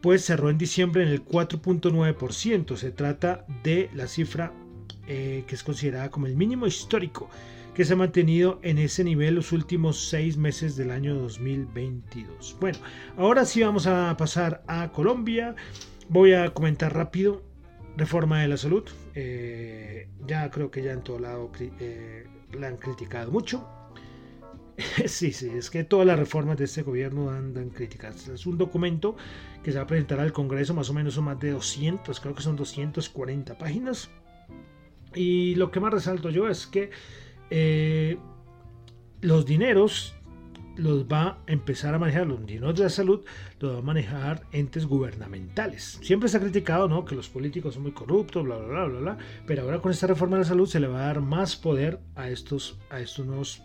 pues 0.00 0.24
cerró 0.24 0.48
en 0.48 0.58
diciembre 0.58 1.02
en 1.02 1.08
el 1.08 1.24
4.9%. 1.24 2.76
Se 2.76 2.92
trata 2.92 3.44
de 3.64 3.90
la 3.94 4.06
cifra 4.06 4.52
eh, 5.10 5.44
que 5.46 5.54
es 5.54 5.64
considerada 5.64 6.10
como 6.10 6.26
el 6.26 6.36
mínimo 6.36 6.66
histórico, 6.66 7.30
que 7.74 7.84
se 7.84 7.94
ha 7.94 7.96
mantenido 7.96 8.58
en 8.62 8.78
ese 8.78 9.02
nivel 9.02 9.36
los 9.36 9.52
últimos 9.52 10.08
seis 10.08 10.36
meses 10.36 10.76
del 10.76 10.90
año 10.90 11.14
2022. 11.14 12.56
Bueno, 12.60 12.78
ahora 13.16 13.44
sí 13.44 13.62
vamos 13.62 13.86
a 13.86 14.14
pasar 14.18 14.62
a 14.66 14.92
Colombia. 14.92 15.56
Voy 16.10 16.34
a 16.34 16.52
comentar 16.52 16.94
rápido 16.94 17.42
reforma 17.98 18.40
de 18.40 18.48
la 18.48 18.56
salud. 18.56 18.84
Eh, 19.14 20.08
ya 20.26 20.50
creo 20.50 20.70
que 20.70 20.82
ya 20.82 20.92
en 20.92 21.02
todo 21.02 21.18
lado 21.18 21.50
eh, 21.60 22.26
la 22.52 22.68
han 22.68 22.76
criticado 22.76 23.30
mucho. 23.30 23.68
sí, 25.06 25.32
sí, 25.32 25.50
es 25.50 25.70
que 25.70 25.82
todas 25.82 26.06
las 26.06 26.18
reformas 26.18 26.56
de 26.56 26.64
este 26.64 26.82
gobierno 26.82 27.30
andan 27.30 27.70
críticas. 27.70 28.28
Es 28.28 28.46
un 28.46 28.56
documento 28.56 29.16
que 29.62 29.72
se 29.72 29.78
va 29.78 29.84
a 29.84 29.86
presentar 29.86 30.20
al 30.20 30.32
Congreso, 30.32 30.72
más 30.72 30.88
o 30.88 30.94
menos 30.94 31.14
son 31.14 31.24
más 31.24 31.40
de 31.40 31.50
200, 31.50 32.20
creo 32.20 32.34
que 32.34 32.42
son 32.42 32.56
240 32.56 33.58
páginas. 33.58 34.08
Y 35.14 35.56
lo 35.56 35.70
que 35.70 35.80
más 35.80 35.92
resalto 35.92 36.30
yo 36.30 36.48
es 36.48 36.66
que 36.66 36.90
eh, 37.50 38.18
los 39.20 39.46
dineros 39.46 40.14
los 40.78 41.04
va 41.04 41.22
a 41.22 41.38
empezar 41.46 41.94
a 41.94 41.98
manejar, 41.98 42.26
los 42.26 42.46
dineros 42.46 42.76
de 42.76 42.84
la 42.84 42.90
salud 42.90 43.24
los 43.60 43.74
va 43.74 43.78
a 43.78 43.82
manejar 43.82 44.42
entes 44.52 44.86
gubernamentales. 44.86 45.98
Siempre 46.02 46.28
se 46.28 46.36
ha 46.36 46.40
criticado 46.40 46.88
¿no? 46.88 47.04
que 47.04 47.14
los 47.14 47.28
políticos 47.28 47.74
son 47.74 47.82
muy 47.82 47.92
corruptos, 47.92 48.44
bla, 48.44 48.56
bla, 48.56 48.66
bla, 48.68 48.84
bla, 48.86 49.00
bla, 49.00 49.18
pero 49.46 49.62
ahora 49.62 49.80
con 49.80 49.90
esta 49.90 50.06
reforma 50.06 50.36
de 50.36 50.44
la 50.44 50.48
salud 50.48 50.68
se 50.68 50.80
le 50.80 50.86
va 50.86 51.02
a 51.02 51.06
dar 51.06 51.20
más 51.20 51.56
poder 51.56 51.98
a 52.14 52.30
estos, 52.30 52.78
a 52.90 53.00
estos 53.00 53.26
nuevos 53.26 53.62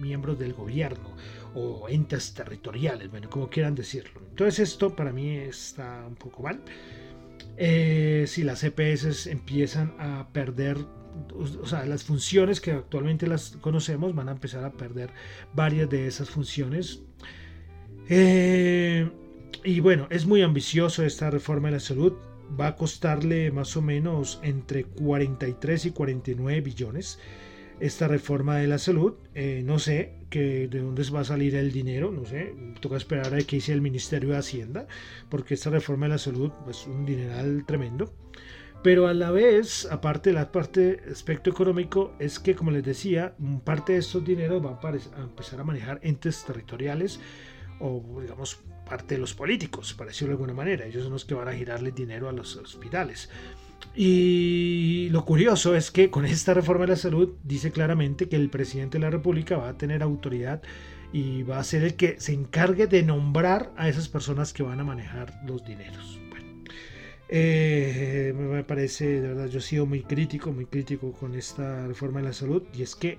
miembros 0.00 0.38
del 0.38 0.52
gobierno 0.52 1.14
o 1.54 1.88
entes 1.88 2.34
territoriales, 2.34 3.10
bueno, 3.10 3.28
como 3.30 3.48
quieran 3.48 3.74
decirlo. 3.74 4.20
Entonces 4.30 4.70
esto 4.70 4.94
para 4.94 5.12
mí 5.12 5.36
está 5.36 6.04
un 6.06 6.16
poco 6.16 6.42
mal. 6.42 6.60
Eh, 7.56 8.24
si 8.26 8.42
las 8.42 8.62
EPS 8.64 9.26
empiezan 9.26 9.94
a 9.98 10.28
perder 10.32 10.78
o 11.34 11.66
sea, 11.66 11.84
las 11.86 12.04
funciones 12.04 12.60
que 12.60 12.72
actualmente 12.72 13.26
las 13.26 13.56
conocemos 13.60 14.14
van 14.14 14.28
a 14.28 14.32
empezar 14.32 14.64
a 14.64 14.72
perder 14.72 15.10
varias 15.54 15.88
de 15.88 16.06
esas 16.06 16.30
funciones. 16.30 17.02
Eh, 18.08 19.08
y 19.64 19.80
bueno, 19.80 20.06
es 20.10 20.26
muy 20.26 20.42
ambicioso 20.42 21.04
esta 21.04 21.30
reforma 21.30 21.68
de 21.68 21.74
la 21.74 21.80
salud. 21.80 22.14
Va 22.60 22.68
a 22.68 22.76
costarle 22.76 23.52
más 23.52 23.76
o 23.76 23.82
menos 23.82 24.40
entre 24.42 24.84
43 24.84 25.86
y 25.86 25.90
49 25.92 26.60
billones 26.60 27.18
esta 27.80 28.08
reforma 28.08 28.58
de 28.58 28.66
la 28.66 28.78
salud. 28.78 29.14
Eh, 29.34 29.62
no 29.64 29.78
sé 29.78 30.12
que, 30.28 30.68
de 30.68 30.80
dónde 30.80 31.02
va 31.10 31.20
a 31.20 31.24
salir 31.24 31.54
el 31.56 31.72
dinero, 31.72 32.12
no 32.12 32.24
sé. 32.24 32.54
Toca 32.80 32.96
esperar 32.96 33.34
a 33.34 33.38
que 33.38 33.56
hice 33.56 33.72
el 33.72 33.80
Ministerio 33.80 34.30
de 34.30 34.36
Hacienda, 34.36 34.86
porque 35.28 35.54
esta 35.54 35.70
reforma 35.70 36.06
de 36.06 36.10
la 36.10 36.18
salud 36.18 36.50
es 36.50 36.64
pues, 36.64 36.86
un 36.86 37.04
dineral 37.04 37.64
tremendo. 37.66 38.12
Pero 38.82 39.08
a 39.08 39.14
la 39.14 39.30
vez, 39.30 39.86
aparte 39.90 40.30
de 40.30 40.34
la 40.34 40.50
parte 40.50 41.02
aspecto 41.10 41.50
económico, 41.50 42.14
es 42.18 42.38
que, 42.38 42.54
como 42.54 42.70
les 42.70 42.82
decía, 42.82 43.34
parte 43.62 43.92
de 43.92 43.98
estos 43.98 44.24
dineros 44.24 44.64
va 44.64 44.80
a, 44.82 45.22
empezar 45.22 45.60
a 45.60 45.64
manejar 45.64 46.00
entes 46.02 46.44
territoriales 46.44 47.20
o, 47.78 48.02
digamos, 48.22 48.60
parte 48.88 49.16
de 49.16 49.20
los 49.20 49.34
políticos, 49.34 49.92
para 49.92 50.08
decirlo 50.08 50.30
de 50.30 50.34
alguna 50.36 50.54
manera. 50.54 50.86
Ellos 50.86 51.02
son 51.02 51.12
los 51.12 51.26
que 51.26 51.34
van 51.34 51.48
a 51.48 51.52
girarle 51.52 51.92
dinero 51.92 52.28
a 52.28 52.32
los 52.32 52.56
hospitales. 52.56 53.28
Y 53.94 55.08
lo 55.10 55.24
curioso 55.26 55.74
es 55.74 55.90
que 55.90 56.10
con 56.10 56.24
esta 56.24 56.54
reforma 56.54 56.84
de 56.86 56.92
la 56.92 56.96
salud 56.96 57.34
dice 57.42 57.72
claramente 57.72 58.28
que 58.28 58.36
el 58.36 58.48
presidente 58.48 58.98
de 58.98 59.02
la 59.02 59.10
República 59.10 59.56
va 59.56 59.68
a 59.68 59.78
tener 59.78 60.02
autoridad 60.02 60.62
y 61.12 61.42
va 61.42 61.58
a 61.58 61.64
ser 61.64 61.82
el 61.82 61.96
que 61.96 62.18
se 62.20 62.32
encargue 62.32 62.86
de 62.86 63.02
nombrar 63.02 63.72
a 63.76 63.88
esas 63.88 64.08
personas 64.08 64.52
que 64.52 64.62
van 64.62 64.80
a 64.80 64.84
manejar 64.84 65.40
los 65.44 65.64
dineros. 65.64 66.20
Eh, 67.32 68.34
me 68.36 68.64
parece, 68.64 69.20
de 69.20 69.28
verdad, 69.28 69.46
yo 69.46 69.60
he 69.60 69.62
sido 69.62 69.86
muy 69.86 70.02
crítico, 70.02 70.50
muy 70.50 70.66
crítico 70.66 71.12
con 71.12 71.36
esta 71.36 71.86
reforma 71.86 72.18
de 72.18 72.26
la 72.26 72.32
salud. 72.32 72.64
Y 72.74 72.82
es 72.82 72.96
que, 72.96 73.18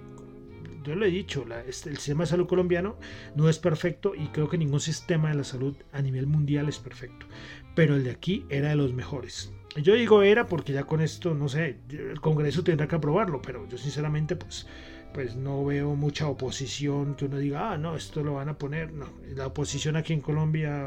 yo 0.84 0.96
lo 0.96 1.06
he 1.06 1.10
dicho, 1.10 1.46
este, 1.65 1.89
el 1.89 1.96
sistema 1.96 2.25
de 2.25 2.32
salud 2.32 2.46
colombiano 2.46 2.98
no 3.36 3.48
es 3.48 3.58
perfecto 3.58 4.13
y 4.13 4.27
creo 4.27 4.50
que 4.50 4.58
ningún 4.58 4.82
sistema 4.82 5.30
de 5.30 5.36
la 5.36 5.46
salud 5.46 5.77
a 5.94 6.01
nivel 6.01 6.27
mundial 6.27 6.68
es 6.68 6.77
perfecto. 6.77 7.25
Pero 7.74 7.96
el 7.96 8.03
de 8.03 8.12
aquí 8.12 8.46
era 8.50 8.70
de 8.70 8.75
los 8.75 8.94
mejores. 8.94 9.53
Yo 9.82 9.94
digo 9.94 10.24
era 10.24 10.46
porque 10.46 10.74
ya 10.74 10.84
con 10.84 11.00
esto, 11.00 11.34
no 11.34 11.48
sé, 11.48 11.80
el 11.89 12.20
Congreso 12.20 12.65
tendrá 12.65 12.89
que 12.89 12.96
aprobarlo, 12.98 13.41
pero 13.41 13.65
yo 13.70 13.77
sinceramente 13.77 14.36
pues, 14.36 14.68
pues 15.13 15.38
no 15.38 15.63
veo 15.63 15.96
mucha 15.96 16.27
oposición 16.27 17.15
que 17.15 17.24
uno 17.25 17.38
diga, 17.38 17.72
ah, 17.72 17.77
no, 17.77 17.96
esto 17.96 18.22
lo 18.22 18.34
van 18.34 18.50
a 18.50 18.58
poner. 18.58 18.91
No, 18.91 19.06
la 19.34 19.48
oposición 19.48 19.96
aquí 19.96 20.12
en 20.12 20.20
Colombia 20.20 20.86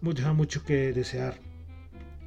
deja 0.00 0.32
mucho 0.32 0.62
que 0.62 0.92
desear 0.92 1.40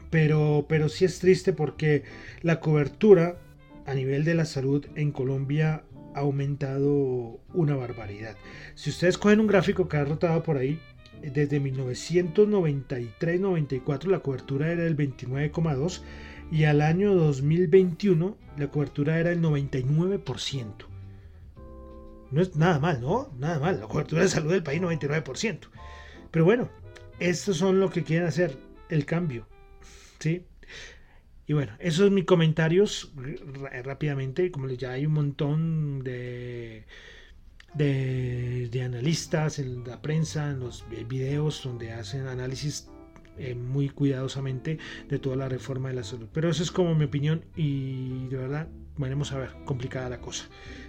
pero, 0.09 0.65
pero 0.67 0.89
sí 0.89 1.05
es 1.05 1.19
triste 1.19 1.53
porque 1.53 2.03
la 2.41 2.59
cobertura 2.59 3.37
a 3.85 3.93
nivel 3.93 4.25
de 4.25 4.35
la 4.35 4.45
salud 4.45 4.85
en 4.95 5.11
Colombia 5.11 5.83
ha 6.15 6.19
aumentado 6.19 7.39
una 7.53 7.75
barbaridad. 7.75 8.35
Si 8.75 8.89
ustedes 8.89 9.17
cogen 9.17 9.39
un 9.39 9.47
gráfico 9.47 9.87
que 9.87 9.97
ha 9.97 10.05
rotado 10.05 10.43
por 10.43 10.57
ahí, 10.57 10.79
desde 11.21 11.61
1993-94 11.61 14.05
la 14.05 14.19
cobertura 14.19 14.71
era 14.71 14.83
del 14.83 14.95
29,2 14.95 16.01
y 16.51 16.63
al 16.63 16.81
año 16.81 17.13
2021 17.13 18.37
la 18.57 18.67
cobertura 18.67 19.19
era 19.19 19.31
el 19.31 19.41
99%. 19.41 20.89
No 22.31 22.41
es 22.41 22.55
nada 22.55 22.79
mal, 22.79 23.01
¿no? 23.01 23.31
Nada 23.39 23.59
mal. 23.59 23.79
La 23.79 23.87
cobertura 23.87 24.21
de 24.21 24.29
salud 24.29 24.51
del 24.51 24.63
país 24.63 24.81
99%. 24.81 25.59
Pero 26.31 26.45
bueno, 26.45 26.69
estos 27.19 27.57
son 27.57 27.79
lo 27.79 27.89
que 27.89 28.03
quieren 28.03 28.27
hacer, 28.27 28.57
el 28.89 29.05
cambio. 29.05 29.47
¿Sí? 30.19 30.45
Y 31.47 31.53
bueno, 31.53 31.73
esos 31.79 32.05
son 32.05 32.13
mis 32.13 32.25
comentarios 32.25 33.11
rápidamente. 33.83 34.51
Como 34.51 34.69
ya 34.69 34.91
hay 34.91 35.07
un 35.07 35.13
montón 35.13 36.03
de, 36.03 36.85
de, 37.73 38.81
analistas 38.83 39.57
en 39.57 39.83
la 39.83 40.01
prensa, 40.01 40.51
en 40.51 40.59
los 40.59 40.85
videos 41.07 41.63
donde 41.63 41.91
hacen 41.91 42.27
análisis 42.27 42.87
eh, 43.37 43.55
muy 43.55 43.89
cuidadosamente 43.89 44.77
de 45.07 45.17
toda 45.17 45.37
la 45.37 45.49
reforma 45.49 45.89
de 45.89 45.95
la 45.95 46.03
salud. 46.03 46.27
Pero 46.31 46.49
eso 46.49 46.61
es 46.61 46.71
como 46.71 46.93
mi 46.93 47.05
opinión 47.05 47.43
y 47.55 48.27
de 48.27 48.37
verdad, 48.37 48.67
veremos 48.97 49.31
a 49.31 49.39
ver, 49.39 49.49
complicada 49.65 50.07
la 50.07 50.21
cosa. 50.21 50.45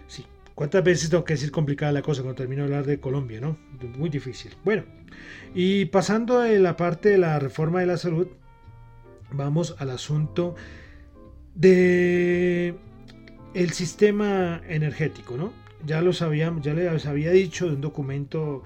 Sí, 0.09 0.27
¿Cuántas 0.61 0.85
veces 0.85 1.09
tengo 1.09 1.25
que 1.25 1.33
decir 1.33 1.51
complicada 1.51 1.91
la 1.91 2.03
cosa 2.03 2.21
cuando 2.21 2.37
termino 2.37 2.61
de 2.61 2.67
hablar 2.67 2.85
de 2.85 3.01
Colombia, 3.01 3.41
no? 3.41 3.57
Muy 3.97 4.11
difícil. 4.11 4.53
Bueno, 4.63 4.85
y 5.55 5.87
pasando 5.87 6.41
de 6.41 6.59
la 6.59 6.77
parte 6.77 7.09
de 7.09 7.17
la 7.17 7.39
reforma 7.39 7.81
de 7.81 7.87
la 7.87 7.97
salud, 7.97 8.29
vamos 9.33 9.75
al 9.79 9.91
asunto 9.91 10.55
de 11.55 12.75
el 13.55 13.71
sistema 13.71 14.61
energético, 14.69 15.37
¿no? 15.37 15.53
Ya 15.85 16.03
lo 16.03 16.13
sabíamos, 16.13 16.63
ya 16.63 16.75
les 16.75 17.07
había 17.07 17.31
dicho 17.31 17.67
de 17.67 17.75
un 17.75 17.81
documento 17.81 18.63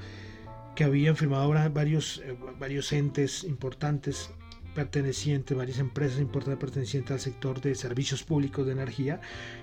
que 0.74 0.84
habían 0.84 1.16
firmado 1.16 1.48
varios, 1.72 2.22
eh, 2.24 2.36
varios 2.58 2.92
entes 2.92 3.44
importantes 3.44 4.30
pertenecientes, 4.74 5.56
varias 5.56 5.78
empresas 5.78 6.20
importantes 6.20 6.58
pertenecientes 6.58 7.12
al 7.12 7.20
sector 7.20 7.60
de 7.60 7.74
servicios 7.76 8.24
públicos 8.24 8.66
de 8.66 8.72
energía, 8.72 9.20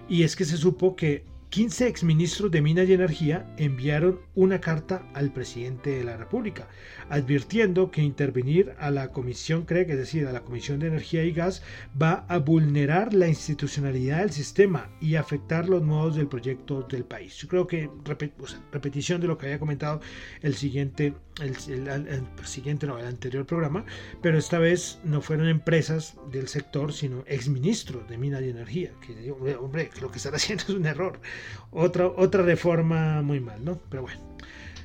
y 0.07 0.23
es 0.23 0.35
que 0.35 0.45
se 0.45 0.57
supo 0.57 0.95
que 0.95 1.25
15 1.51 1.85
exministros 1.85 2.49
de 2.49 2.61
Minas 2.61 2.87
y 2.87 2.93
Energía 2.93 3.45
enviaron 3.57 4.21
una 4.35 4.61
carta 4.61 5.05
al 5.13 5.33
presidente 5.33 5.89
de 5.89 6.05
la 6.05 6.15
República, 6.15 6.69
advirtiendo 7.09 7.91
que 7.91 8.01
intervenir 8.01 8.73
a 8.79 8.89
la 8.89 9.09
Comisión 9.09 9.65
CREC, 9.65 9.89
es 9.89 9.97
decir, 9.97 10.25
a 10.25 10.31
la 10.31 10.43
Comisión 10.43 10.79
de 10.79 10.87
Energía 10.87 11.25
y 11.25 11.33
Gas, 11.33 11.61
va 12.01 12.25
a 12.29 12.37
vulnerar 12.37 13.13
la 13.13 13.27
institucionalidad 13.27 14.19
del 14.19 14.31
sistema 14.31 14.89
y 15.01 15.15
afectar 15.15 15.67
los 15.67 15.83
modos 15.83 16.15
del 16.15 16.29
proyecto 16.29 16.83
del 16.83 17.03
país. 17.03 17.35
Yo 17.35 17.49
creo 17.49 17.67
que 17.67 17.89
repetición 18.71 19.19
de 19.19 19.27
lo 19.27 19.37
que 19.37 19.47
había 19.47 19.59
comentado 19.59 19.99
el 20.41 20.55
siguiente, 20.55 21.13
el, 21.41 21.57
siguiente, 21.57 22.87
no, 22.87 22.97
el 22.97 23.07
anterior 23.07 23.45
programa, 23.45 23.83
pero 24.21 24.37
esta 24.37 24.57
vez 24.57 24.99
no 25.03 25.19
fueron 25.19 25.49
empresas 25.49 26.15
del 26.31 26.47
sector, 26.47 26.93
sino 26.93 27.25
exministros 27.27 28.07
de 28.07 28.17
Minas 28.17 28.41
y 28.41 28.49
Energía, 28.51 28.91
que 29.05 29.31
hombre, 29.31 29.89
lo 29.99 30.09
que 30.09 30.17
están 30.17 30.35
haciendo 30.35 30.63
es 30.63 30.69
un 30.69 30.85
error. 30.85 31.19
Otra, 31.71 32.07
otra 32.07 32.43
reforma 32.43 33.21
muy 33.21 33.39
mal, 33.39 33.63
¿no? 33.63 33.79
Pero 33.89 34.03
bueno. 34.03 34.31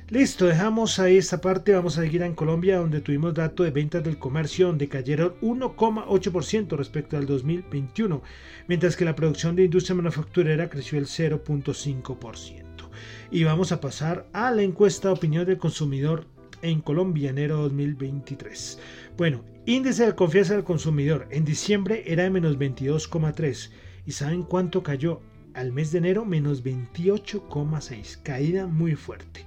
Listo, 0.09 0.45
dejamos 0.45 0.99
ahí 0.99 1.17
esta 1.17 1.41
parte. 1.41 1.73
Vamos 1.73 1.97
a 1.97 2.01
seguir 2.01 2.21
en 2.21 2.33
Colombia, 2.33 2.77
donde 2.77 3.01
tuvimos 3.01 3.33
datos 3.33 3.65
de 3.65 3.71
ventas 3.71 4.01
del 4.05 4.17
comercio, 4.17 4.67
donde 4.67 4.87
cayeron 4.87 5.33
1,8% 5.41 6.77
respecto 6.77 7.17
al 7.17 7.25
2021, 7.25 8.21
mientras 8.69 8.95
que 8.95 9.03
la 9.03 9.15
producción 9.15 9.57
de 9.57 9.65
industria 9.65 9.97
manufacturera 9.97 10.69
creció 10.69 10.97
el 10.97 11.07
0,5%. 11.07 12.89
Y 13.31 13.43
vamos 13.43 13.73
a 13.73 13.81
pasar 13.81 14.27
a 14.31 14.49
la 14.51 14.61
encuesta 14.61 15.09
de 15.09 15.15
opinión 15.15 15.45
del 15.45 15.57
consumidor 15.57 16.25
en 16.61 16.79
Colombia, 16.79 17.31
enero 17.31 17.57
2023. 17.63 18.79
Bueno, 19.17 19.43
índice 19.65 20.05
de 20.05 20.15
confianza 20.15 20.53
del 20.53 20.63
consumidor 20.63 21.27
en 21.31 21.43
diciembre 21.43 22.03
era 22.07 22.23
de 22.23 22.29
menos 22.29 22.57
22,3. 22.57 23.71
¿Y 24.05 24.13
saben 24.13 24.43
cuánto 24.43 24.83
cayó? 24.83 25.19
Al 25.57 25.73
mes 25.73 25.91
de 25.91 25.97
enero 25.97 26.23
menos 26.23 26.63
28,6, 26.63 28.21
caída 28.21 28.67
muy 28.67 28.95
fuerte. 28.95 29.43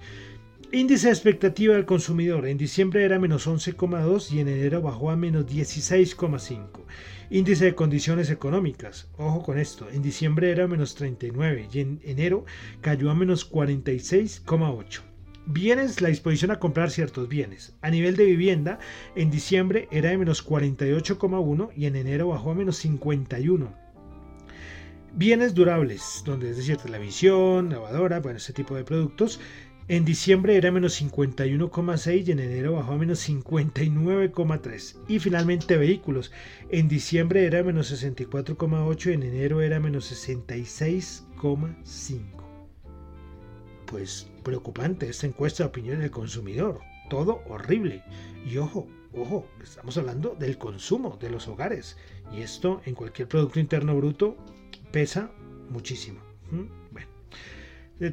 Índice 0.73 1.07
de 1.07 1.13
expectativa 1.13 1.75
del 1.75 1.85
consumidor 1.85 2.49
en 2.49 2.59
diciembre 2.59 3.05
era 3.05 3.21
menos 3.21 3.47
11,2 3.47 4.33
y 4.33 4.41
en 4.41 4.49
enero 4.49 4.83
bajó 4.83 5.11
a 5.11 5.17
menos 5.17 5.47
16,5. 5.47 6.67
Índice 7.31 7.67
de 7.67 7.75
condiciones 7.77 8.29
económicas, 8.29 9.09
ojo 9.19 9.43
con 9.45 9.57
esto, 9.57 9.89
en 9.89 10.03
diciembre 10.03 10.51
era 10.51 10.67
menos 10.67 10.97
39 10.97 11.69
y 11.73 11.79
en 11.79 12.01
enero 12.03 12.45
cayó 12.81 13.09
a 13.13 13.15
menos 13.15 13.49
46,8. 13.49 15.03
Bienes, 15.47 16.01
la 16.01 16.09
disposición 16.09 16.51
a 16.51 16.59
comprar 16.59 16.91
ciertos 16.91 17.29
bienes. 17.29 17.75
A 17.83 17.91
nivel 17.91 18.17
de 18.17 18.25
vivienda, 18.25 18.81
en 19.15 19.31
diciembre 19.31 19.87
era 19.93 20.11
de 20.11 20.19
menos 20.19 20.45
48,1 20.45 21.71
y 21.77 21.87
en 21.87 21.95
enero 21.95 22.29
bajó 22.29 22.51
a 22.51 22.55
menos 22.57 22.77
51. 22.79 23.80
Bienes 25.13 25.55
durables, 25.55 26.23
donde 26.25 26.51
es 26.51 26.57
decir, 26.57 26.77
televisión, 26.77 27.71
lavadora, 27.71 28.21
bueno, 28.21 28.39
ese 28.39 28.53
tipo 28.53 28.77
de 28.77 28.85
productos. 28.85 29.41
En 29.89 30.05
diciembre 30.05 30.57
era 30.57 30.71
menos 30.71 31.03
51,6 31.03 32.29
y 32.29 32.31
en 32.31 32.39
enero 32.39 32.75
bajó 32.75 32.93
a 32.93 32.97
menos 32.97 33.29
59,3. 33.29 34.97
Y 35.09 35.19
finalmente 35.19 35.77
vehículos. 35.77 36.31
En 36.69 36.87
diciembre 36.87 37.45
era 37.45 37.65
menos 37.65 37.93
64,8 37.93 39.11
y 39.11 39.15
en 39.15 39.25
enero 39.25 39.63
era 39.63 39.81
menos 39.81 40.13
66,5. 40.13 42.21
Pues 43.87 44.31
preocupante 44.45 45.09
esta 45.09 45.27
encuesta 45.27 45.65
de 45.65 45.71
opinión 45.71 45.99
del 45.99 46.13
consumidor. 46.13 46.79
Todo 47.09 47.43
horrible. 47.49 48.05
Y 48.47 48.59
ojo, 48.59 48.87
ojo, 49.13 49.49
estamos 49.61 49.99
hablando 49.99 50.37
del 50.39 50.57
consumo 50.57 51.19
de 51.21 51.31
los 51.31 51.49
hogares. 51.49 51.97
Y 52.33 52.43
esto 52.43 52.81
en 52.85 52.95
cualquier 52.95 53.27
Producto 53.27 53.59
Interno 53.59 53.97
Bruto 53.97 54.37
pesa 54.93 55.31
muchísimo. 55.69 56.21
Bueno, 56.91 57.09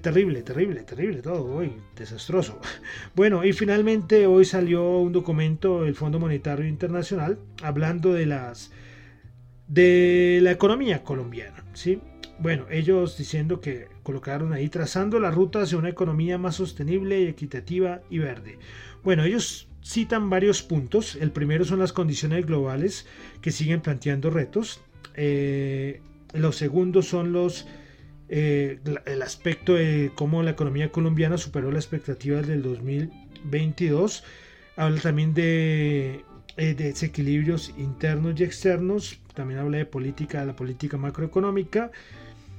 terrible, 0.02 0.42
terrible, 0.44 0.84
terrible 0.84 1.22
todo 1.22 1.64
desastroso. 1.96 2.60
Bueno, 3.16 3.44
y 3.44 3.54
finalmente 3.54 4.28
hoy 4.28 4.46
salió 4.46 5.00
un 5.00 5.12
documento 5.12 5.84
del 5.84 5.96
Fondo 5.96 6.20
Monetario 6.20 6.68
Internacional 6.68 7.40
hablando 7.64 8.14
de 8.14 8.26
las 8.26 8.72
de 9.68 10.40
la 10.42 10.52
economía 10.52 11.04
colombiana, 11.04 11.66
¿sí? 11.74 12.00
Bueno, 12.40 12.68
ellos 12.70 13.18
diciendo 13.18 13.60
que 13.60 13.88
colocaron 14.04 14.54
ahí 14.54 14.70
trazando 14.70 15.20
la 15.20 15.32
ruta 15.32 15.64
hacia 15.64 15.78
una 15.78 15.90
economía 15.90 16.38
más 16.38 16.56
sostenible, 16.56 17.28
equitativa 17.28 18.02
y 18.10 18.20
verde. 18.20 18.60
Bueno, 19.04 19.24
ellos 19.24 19.68
citan 19.84 20.30
varios 20.30 20.62
puntos. 20.62 21.16
El 21.16 21.32
primero 21.32 21.66
son 21.66 21.80
las 21.80 21.94
condiciones 21.94 22.46
globales 22.46 23.08
que 23.42 23.52
siguen 23.52 23.82
planteando 23.82 24.30
retos. 24.30 24.82
Eh, 25.16 26.02
los 26.34 26.56
segundos 26.58 27.08
son 27.08 27.32
los 27.32 27.66
eh, 28.30 28.80
el 29.06 29.22
aspecto 29.22 29.76
de 29.76 30.12
cómo 30.16 30.44
la 30.44 30.52
economía 30.52 30.92
colombiana 30.92 31.38
superó 31.38 31.72
las 31.72 31.86
expectativas 31.86 32.46
del 32.46 32.62
2022. 32.62 34.24
Habla 34.76 35.00
también 35.02 35.34
de, 35.34 36.26
eh, 36.58 36.74
desequilibrios 36.74 37.74
internos 37.78 38.40
y 38.40 38.44
externos. 38.44 39.20
También 39.34 39.60
habla 39.60 39.78
de 39.78 39.86
política, 39.86 40.42
de 40.42 40.48
la 40.48 40.56
política 40.56 40.98
macroeconómica. 40.98 41.92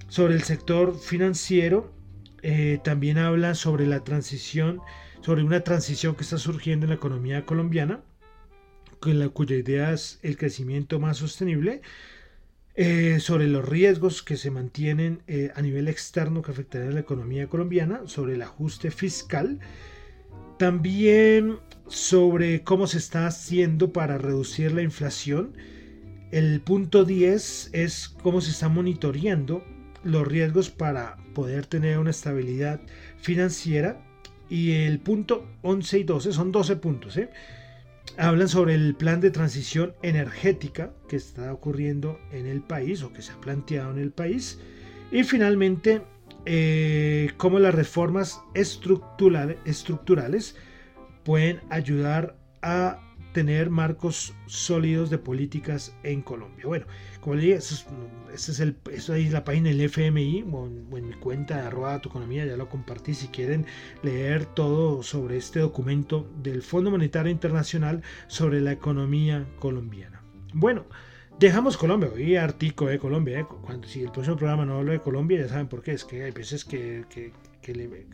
Sobre 0.09 0.35
el 0.35 0.43
sector 0.43 0.99
financiero. 0.99 1.93
Eh, 2.43 2.79
también 2.85 3.19
habla 3.19 3.55
sobre 3.55 3.85
la 3.85 4.05
transición, 4.05 4.81
sobre 5.23 5.43
una 5.43 5.65
transición 5.65 6.15
que 6.15 6.23
está 6.23 6.39
surgiendo 6.39 6.87
en 6.87 6.91
la 6.91 6.95
economía 6.95 7.45
colombiana, 7.45 8.01
cuya 9.01 9.57
idea 9.57 9.93
es 9.93 10.21
el 10.23 10.37
crecimiento 10.37 11.01
más 11.01 11.17
sostenible 11.17 11.83
eh, 12.81 13.19
sobre 13.19 13.49
los 13.49 13.69
riesgos 13.69 14.23
que 14.23 14.37
se 14.37 14.53
mantienen 14.53 15.21
eh, 15.27 15.51
a 15.57 15.63
nivel 15.63 15.89
externo 15.89 16.43
que 16.43 16.53
afectarían 16.53 16.93
a 16.93 16.95
la 16.95 17.01
economía 17.01 17.49
colombiana, 17.49 18.03
sobre 18.05 18.35
el 18.35 18.43
ajuste 18.43 18.93
fiscal, 18.93 19.59
también 20.61 21.57
sobre 21.89 22.63
cómo 22.63 22.87
se 22.87 22.99
está 22.99 23.27
haciendo 23.27 23.93
para 23.93 24.17
reducir 24.17 24.71
la 24.71 24.83
inflación. 24.83 25.57
El 26.31 26.61
punto 26.61 27.05
10 27.05 27.71
es 27.73 28.11
cómo 28.23 28.41
se 28.41 28.53
está 28.53 28.69
monitoreando 28.69 29.65
los 30.05 30.25
riesgos 30.25 30.71
para 30.71 31.17
poder 31.35 31.67
tener 31.67 31.99
una 31.99 32.11
estabilidad 32.11 32.81
financiera. 33.17 34.01
Y 34.49 34.71
el 34.85 35.01
punto 35.01 35.49
11 35.63 35.99
y 35.99 36.05
12 36.05 36.33
son 36.33 36.53
12 36.53 36.77
puntos. 36.77 37.17
¿eh? 37.17 37.29
Hablan 38.17 38.49
sobre 38.49 38.75
el 38.75 38.95
plan 38.95 39.21
de 39.21 39.31
transición 39.31 39.95
energética 40.03 40.93
que 41.09 41.17
está 41.17 41.53
ocurriendo 41.53 42.19
en 42.33 42.47
el 42.47 42.63
país 42.63 43.03
o 43.03 43.13
que 43.13 43.23
se 43.23 43.33
ha 43.33 43.41
planteado 43.41 43.93
en 43.93 43.99
el 43.99 44.11
país. 44.11 44.59
Y 45.11 45.25
finalmente, 45.25 46.03
eh, 46.45 47.33
cómo 47.37 47.59
las 47.59 47.75
reformas 47.75 48.41
estructurales 48.55 50.57
pueden 51.25 51.61
ayudar 51.71 52.37
a 52.63 53.01
tener 53.33 53.71
marcos 53.71 54.35
sólidos 54.47 55.11
de 55.11 55.19
políticas 55.19 55.95
en 56.03 56.23
Colombia. 56.23 56.65
Bueno, 56.67 56.87
como 57.21 57.37
le 57.37 57.43
dije, 57.43 57.55
eso 57.57 57.85
es, 58.33 58.61
el, 58.61 58.77
eso 58.91 59.15
es 59.15 59.33
la 59.33 59.45
página 59.45 59.69
del 59.69 59.81
FMI 59.83 60.45
o 60.51 60.67
en, 60.67 61.09
mi 61.09 61.15
cuenta 61.15 61.67
arroba 61.67 62.01
tu 62.01 62.09
economía, 62.09 62.47
ya 62.47 62.57
lo 62.57 62.69
compartí 62.69 63.15
si 63.15 63.29
quieren 63.29 63.67
leer 64.03 64.47
todo 64.47 65.03
sobre 65.03 65.37
este 65.37 65.61
documento 65.61 66.31
del 66.43 66.63
Fondo 66.63 66.91
Monetario 66.91 67.31
Internacional 67.31 68.03
sobre 68.27 68.61
la 68.61 68.73
economía 68.73 69.47
colombiana. 69.59 70.23
Bueno, 70.55 70.87
dejamos 71.39 71.77
Colombia, 71.77 72.11
hoy 72.15 72.37
artículo 72.37 72.91
de 72.91 72.99
Colombia, 72.99 73.41
¿eh? 73.41 73.47
cuando 73.63 73.87
si 73.87 74.03
el 74.03 74.11
próximo 74.11 74.37
programa 74.37 74.65
no 74.65 74.79
hablo 74.79 74.93
de 74.93 75.01
Colombia 75.01 75.41
ya 75.41 75.49
saben 75.49 75.69
por 75.69 75.83
qué, 75.83 75.93
es 75.93 76.05
que 76.05 76.25
hay 76.25 76.31
veces 76.31 76.65
que, 76.65 77.05
que, 77.11 77.33
que 77.61 77.75
le, 77.75 78.07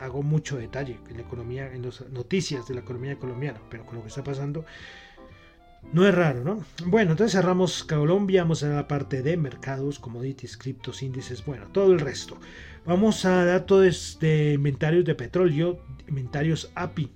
hago 0.00 0.22
mucho 0.22 0.56
detalle 0.56 0.98
en 1.08 1.16
la 1.16 1.22
economía, 1.22 1.72
en 1.72 1.82
las 1.82 2.08
noticias 2.10 2.66
de 2.66 2.74
la 2.74 2.80
economía 2.80 3.16
colombiana, 3.16 3.60
pero 3.70 3.84
con 3.84 3.96
lo 3.96 4.02
que 4.02 4.08
está 4.08 4.24
pasando 4.24 4.64
no 5.92 6.06
es 6.06 6.14
raro, 6.14 6.44
¿no? 6.44 6.64
Bueno, 6.86 7.12
entonces 7.12 7.32
cerramos 7.32 7.84
Colombia, 7.84 8.42
vamos 8.42 8.62
a 8.62 8.68
la 8.68 8.86
parte 8.86 9.22
de 9.22 9.36
mercados, 9.36 9.98
commodities, 9.98 10.56
criptos, 10.56 11.02
índices, 11.02 11.44
bueno, 11.44 11.66
todo 11.72 11.92
el 11.92 12.00
resto. 12.00 12.38
Vamos 12.86 13.24
a 13.24 13.44
datos 13.44 14.18
de 14.20 14.52
inventarios 14.54 15.04
de 15.04 15.14
petróleo, 15.14 15.80
inventarios 16.06 16.70
API. 16.74 17.10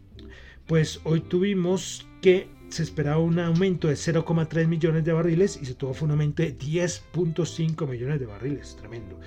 Pues 0.66 1.00
hoy 1.04 1.20
tuvimos 1.20 2.08
que 2.20 2.48
se 2.68 2.82
esperaba 2.82 3.18
un 3.18 3.38
aumento 3.38 3.86
de 3.86 3.94
0,3 3.94 4.66
millones 4.66 5.04
de 5.04 5.12
barriles 5.12 5.58
y 5.60 5.66
se 5.66 5.74
tuvo 5.74 5.94
un 6.02 6.10
aumento 6.10 6.42
de 6.42 6.58
10.5 6.58 7.88
millones 7.88 8.18
de 8.18 8.26
barriles, 8.26 8.76
tremendo. 8.76 9.20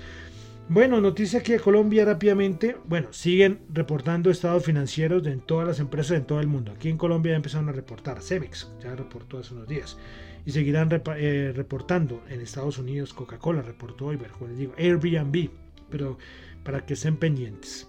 Bueno, 0.70 1.00
noticia 1.00 1.38
aquí 1.38 1.52
de 1.52 1.60
Colombia 1.60 2.04
rápidamente. 2.04 2.76
Bueno, 2.84 3.10
siguen 3.10 3.60
reportando 3.72 4.30
estados 4.30 4.66
financieros 4.66 5.26
en 5.26 5.40
todas 5.40 5.66
las 5.66 5.80
empresas 5.80 6.18
en 6.18 6.26
todo 6.26 6.40
el 6.40 6.46
mundo. 6.46 6.72
Aquí 6.72 6.90
en 6.90 6.98
Colombia 6.98 7.32
ya 7.32 7.36
empezaron 7.36 7.70
a 7.70 7.72
reportar. 7.72 8.20
Cemex 8.20 8.70
ya 8.82 8.94
reportó 8.94 9.38
hace 9.38 9.54
unos 9.54 9.66
días. 9.66 9.96
Y 10.44 10.50
seguirán 10.50 10.90
eh, 11.16 11.52
reportando 11.56 12.22
en 12.28 12.42
Estados 12.42 12.76
Unidos. 12.76 13.14
Coca-Cola 13.14 13.62
reportó 13.62 14.06
hoy, 14.06 14.18
como 14.18 14.48
les 14.48 14.58
digo, 14.58 14.74
Airbnb. 14.76 15.48
Pero 15.88 16.18
para 16.64 16.84
que 16.84 16.92
estén 16.92 17.16
pendientes. 17.16 17.88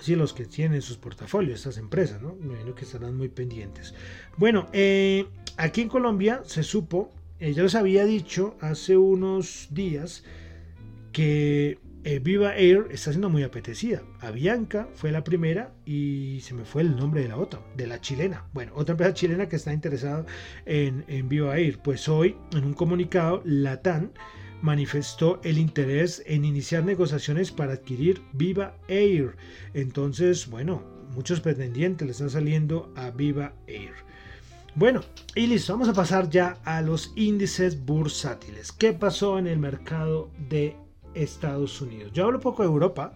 Sí, 0.00 0.14
los 0.14 0.32
que 0.32 0.44
tienen 0.44 0.82
sus 0.82 0.98
portafolios, 0.98 1.58
estas 1.58 1.78
empresas, 1.78 2.22
¿no? 2.22 2.36
Me 2.36 2.46
imagino 2.46 2.76
que 2.76 2.84
estarán 2.84 3.16
muy 3.16 3.28
pendientes. 3.28 3.92
Bueno, 4.36 4.68
eh, 4.72 5.26
aquí 5.56 5.80
en 5.80 5.88
Colombia 5.88 6.42
se 6.44 6.62
supo, 6.62 7.10
eh, 7.40 7.52
ya 7.52 7.64
les 7.64 7.74
había 7.74 8.04
dicho 8.04 8.56
hace 8.60 8.96
unos 8.96 9.66
días 9.72 10.22
que 11.10 11.78
eh, 12.04 12.20
Viva 12.20 12.56
Air 12.56 12.86
está 12.90 13.10
siendo 13.10 13.28
muy 13.28 13.42
apetecida. 13.42 14.02
Avianca 14.20 14.88
fue 14.94 15.10
la 15.10 15.24
primera 15.24 15.72
y 15.84 16.40
se 16.42 16.54
me 16.54 16.64
fue 16.64 16.82
el 16.82 16.96
nombre 16.96 17.22
de 17.22 17.28
la 17.28 17.36
otra, 17.36 17.60
de 17.76 17.86
la 17.86 18.00
chilena. 18.00 18.46
Bueno, 18.52 18.72
otra 18.74 18.92
empresa 18.92 19.14
chilena 19.14 19.48
que 19.48 19.56
está 19.56 19.72
interesada 19.72 20.24
en, 20.66 21.04
en 21.08 21.28
Viva 21.28 21.58
Air. 21.58 21.80
Pues 21.82 22.08
hoy, 22.08 22.36
en 22.52 22.64
un 22.64 22.74
comunicado, 22.74 23.42
Latam 23.44 24.10
manifestó 24.62 25.40
el 25.44 25.58
interés 25.58 26.22
en 26.26 26.44
iniciar 26.44 26.84
negociaciones 26.84 27.52
para 27.52 27.74
adquirir 27.74 28.22
Viva 28.32 28.76
Air. 28.88 29.36
Entonces, 29.74 30.48
bueno, 30.48 30.82
muchos 31.14 31.40
pretendientes 31.40 32.06
le 32.06 32.12
están 32.12 32.30
saliendo 32.30 32.92
a 32.96 33.10
Viva 33.10 33.54
Air. 33.66 33.94
Bueno, 34.74 35.00
y 35.34 35.46
listo, 35.46 35.72
vamos 35.72 35.88
a 35.88 35.94
pasar 35.94 36.30
ya 36.30 36.58
a 36.64 36.82
los 36.82 37.12
índices 37.16 37.84
bursátiles. 37.84 38.70
¿Qué 38.70 38.92
pasó 38.92 39.38
en 39.38 39.48
el 39.48 39.58
mercado 39.58 40.30
de 40.48 40.76
Estados 41.22 41.80
Unidos. 41.80 42.12
Yo 42.12 42.26
hablo 42.26 42.40
poco 42.40 42.62
de 42.62 42.68
Europa. 42.68 43.12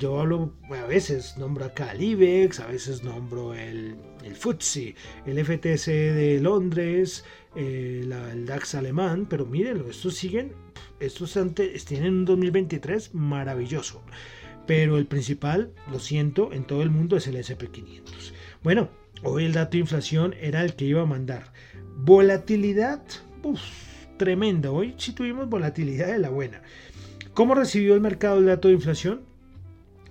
yo 0.00 0.20
hablo, 0.20 0.52
a 0.70 0.86
veces 0.86 1.36
nombro 1.36 1.64
acá 1.66 1.92
el 1.92 2.02
IBEX, 2.02 2.60
a 2.60 2.66
veces 2.66 3.02
nombro 3.02 3.54
el, 3.54 3.96
el 4.24 4.34
FTSE, 4.34 4.94
el 5.26 5.44
FTC 5.44 5.86
de 5.86 6.40
Londres, 6.40 7.24
eh, 7.54 8.00
el 8.32 8.46
DAX 8.46 8.74
alemán, 8.74 9.26
pero 9.28 9.44
mírenlo, 9.44 9.90
estos 9.90 10.14
siguen, 10.14 10.52
estos 11.00 11.38
tienen 11.84 12.14
un 12.14 12.24
2023 12.24 13.14
maravilloso. 13.14 14.02
Pero 14.66 14.96
el 14.96 15.06
principal, 15.06 15.72
lo 15.90 15.98
siento, 15.98 16.52
en 16.52 16.64
todo 16.64 16.82
el 16.82 16.90
mundo 16.90 17.16
es 17.16 17.26
el 17.26 17.36
SP500. 17.36 18.32
Bueno, 18.62 18.88
hoy 19.22 19.44
el 19.44 19.52
dato 19.52 19.72
de 19.72 19.78
inflación 19.78 20.34
era 20.40 20.62
el 20.62 20.76
que 20.76 20.84
iba 20.84 21.02
a 21.02 21.06
mandar. 21.06 21.52
Volatilidad, 21.96 23.02
tremenda. 24.16 24.70
Hoy 24.70 24.94
sí 24.98 25.12
tuvimos 25.12 25.48
volatilidad 25.48 26.08
de 26.08 26.18
la 26.18 26.30
buena. 26.30 26.62
¿Cómo 27.34 27.54
recibió 27.54 27.94
el 27.94 28.00
mercado 28.00 28.38
el 28.38 28.46
dato 28.46 28.68
de 28.68 28.74
inflación? 28.74 29.22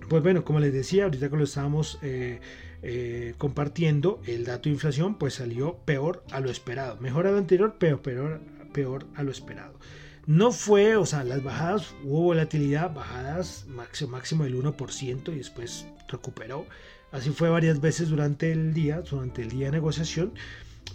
Pues 0.08 0.22
bueno, 0.22 0.44
como 0.44 0.60
les 0.60 0.72
decía, 0.72 1.04
ahorita 1.04 1.30
que 1.30 1.36
lo 1.36 1.44
estábamos 1.44 1.98
eh, 2.02 2.40
eh, 2.82 3.34
compartiendo, 3.38 4.20
el 4.26 4.44
dato 4.44 4.64
de 4.64 4.74
inflación 4.74 5.16
pues 5.16 5.34
salió 5.34 5.76
peor 5.84 6.24
a 6.32 6.40
lo 6.40 6.50
esperado. 6.50 7.00
Mejor 7.00 7.26
a 7.26 7.30
lo 7.30 7.38
anterior, 7.38 7.76
pero 7.78 8.02
peor, 8.02 8.40
peor 8.72 9.06
a 9.14 9.22
lo 9.22 9.30
esperado. 9.30 9.78
No 10.26 10.52
fue, 10.52 10.96
o 10.96 11.06
sea, 11.06 11.24
las 11.24 11.42
bajadas, 11.42 11.94
hubo 12.04 12.22
volatilidad, 12.22 12.94
bajadas 12.94 13.66
máximo, 13.68 14.12
máximo 14.12 14.44
del 14.44 14.56
1% 14.56 15.32
y 15.32 15.38
después 15.38 15.86
recuperó. 16.08 16.66
Así 17.10 17.30
fue 17.30 17.50
varias 17.50 17.80
veces 17.80 18.08
durante 18.08 18.52
el 18.52 18.72
día, 18.72 19.00
durante 19.00 19.42
el 19.42 19.48
día 19.48 19.66
de 19.66 19.72
negociación. 19.72 20.32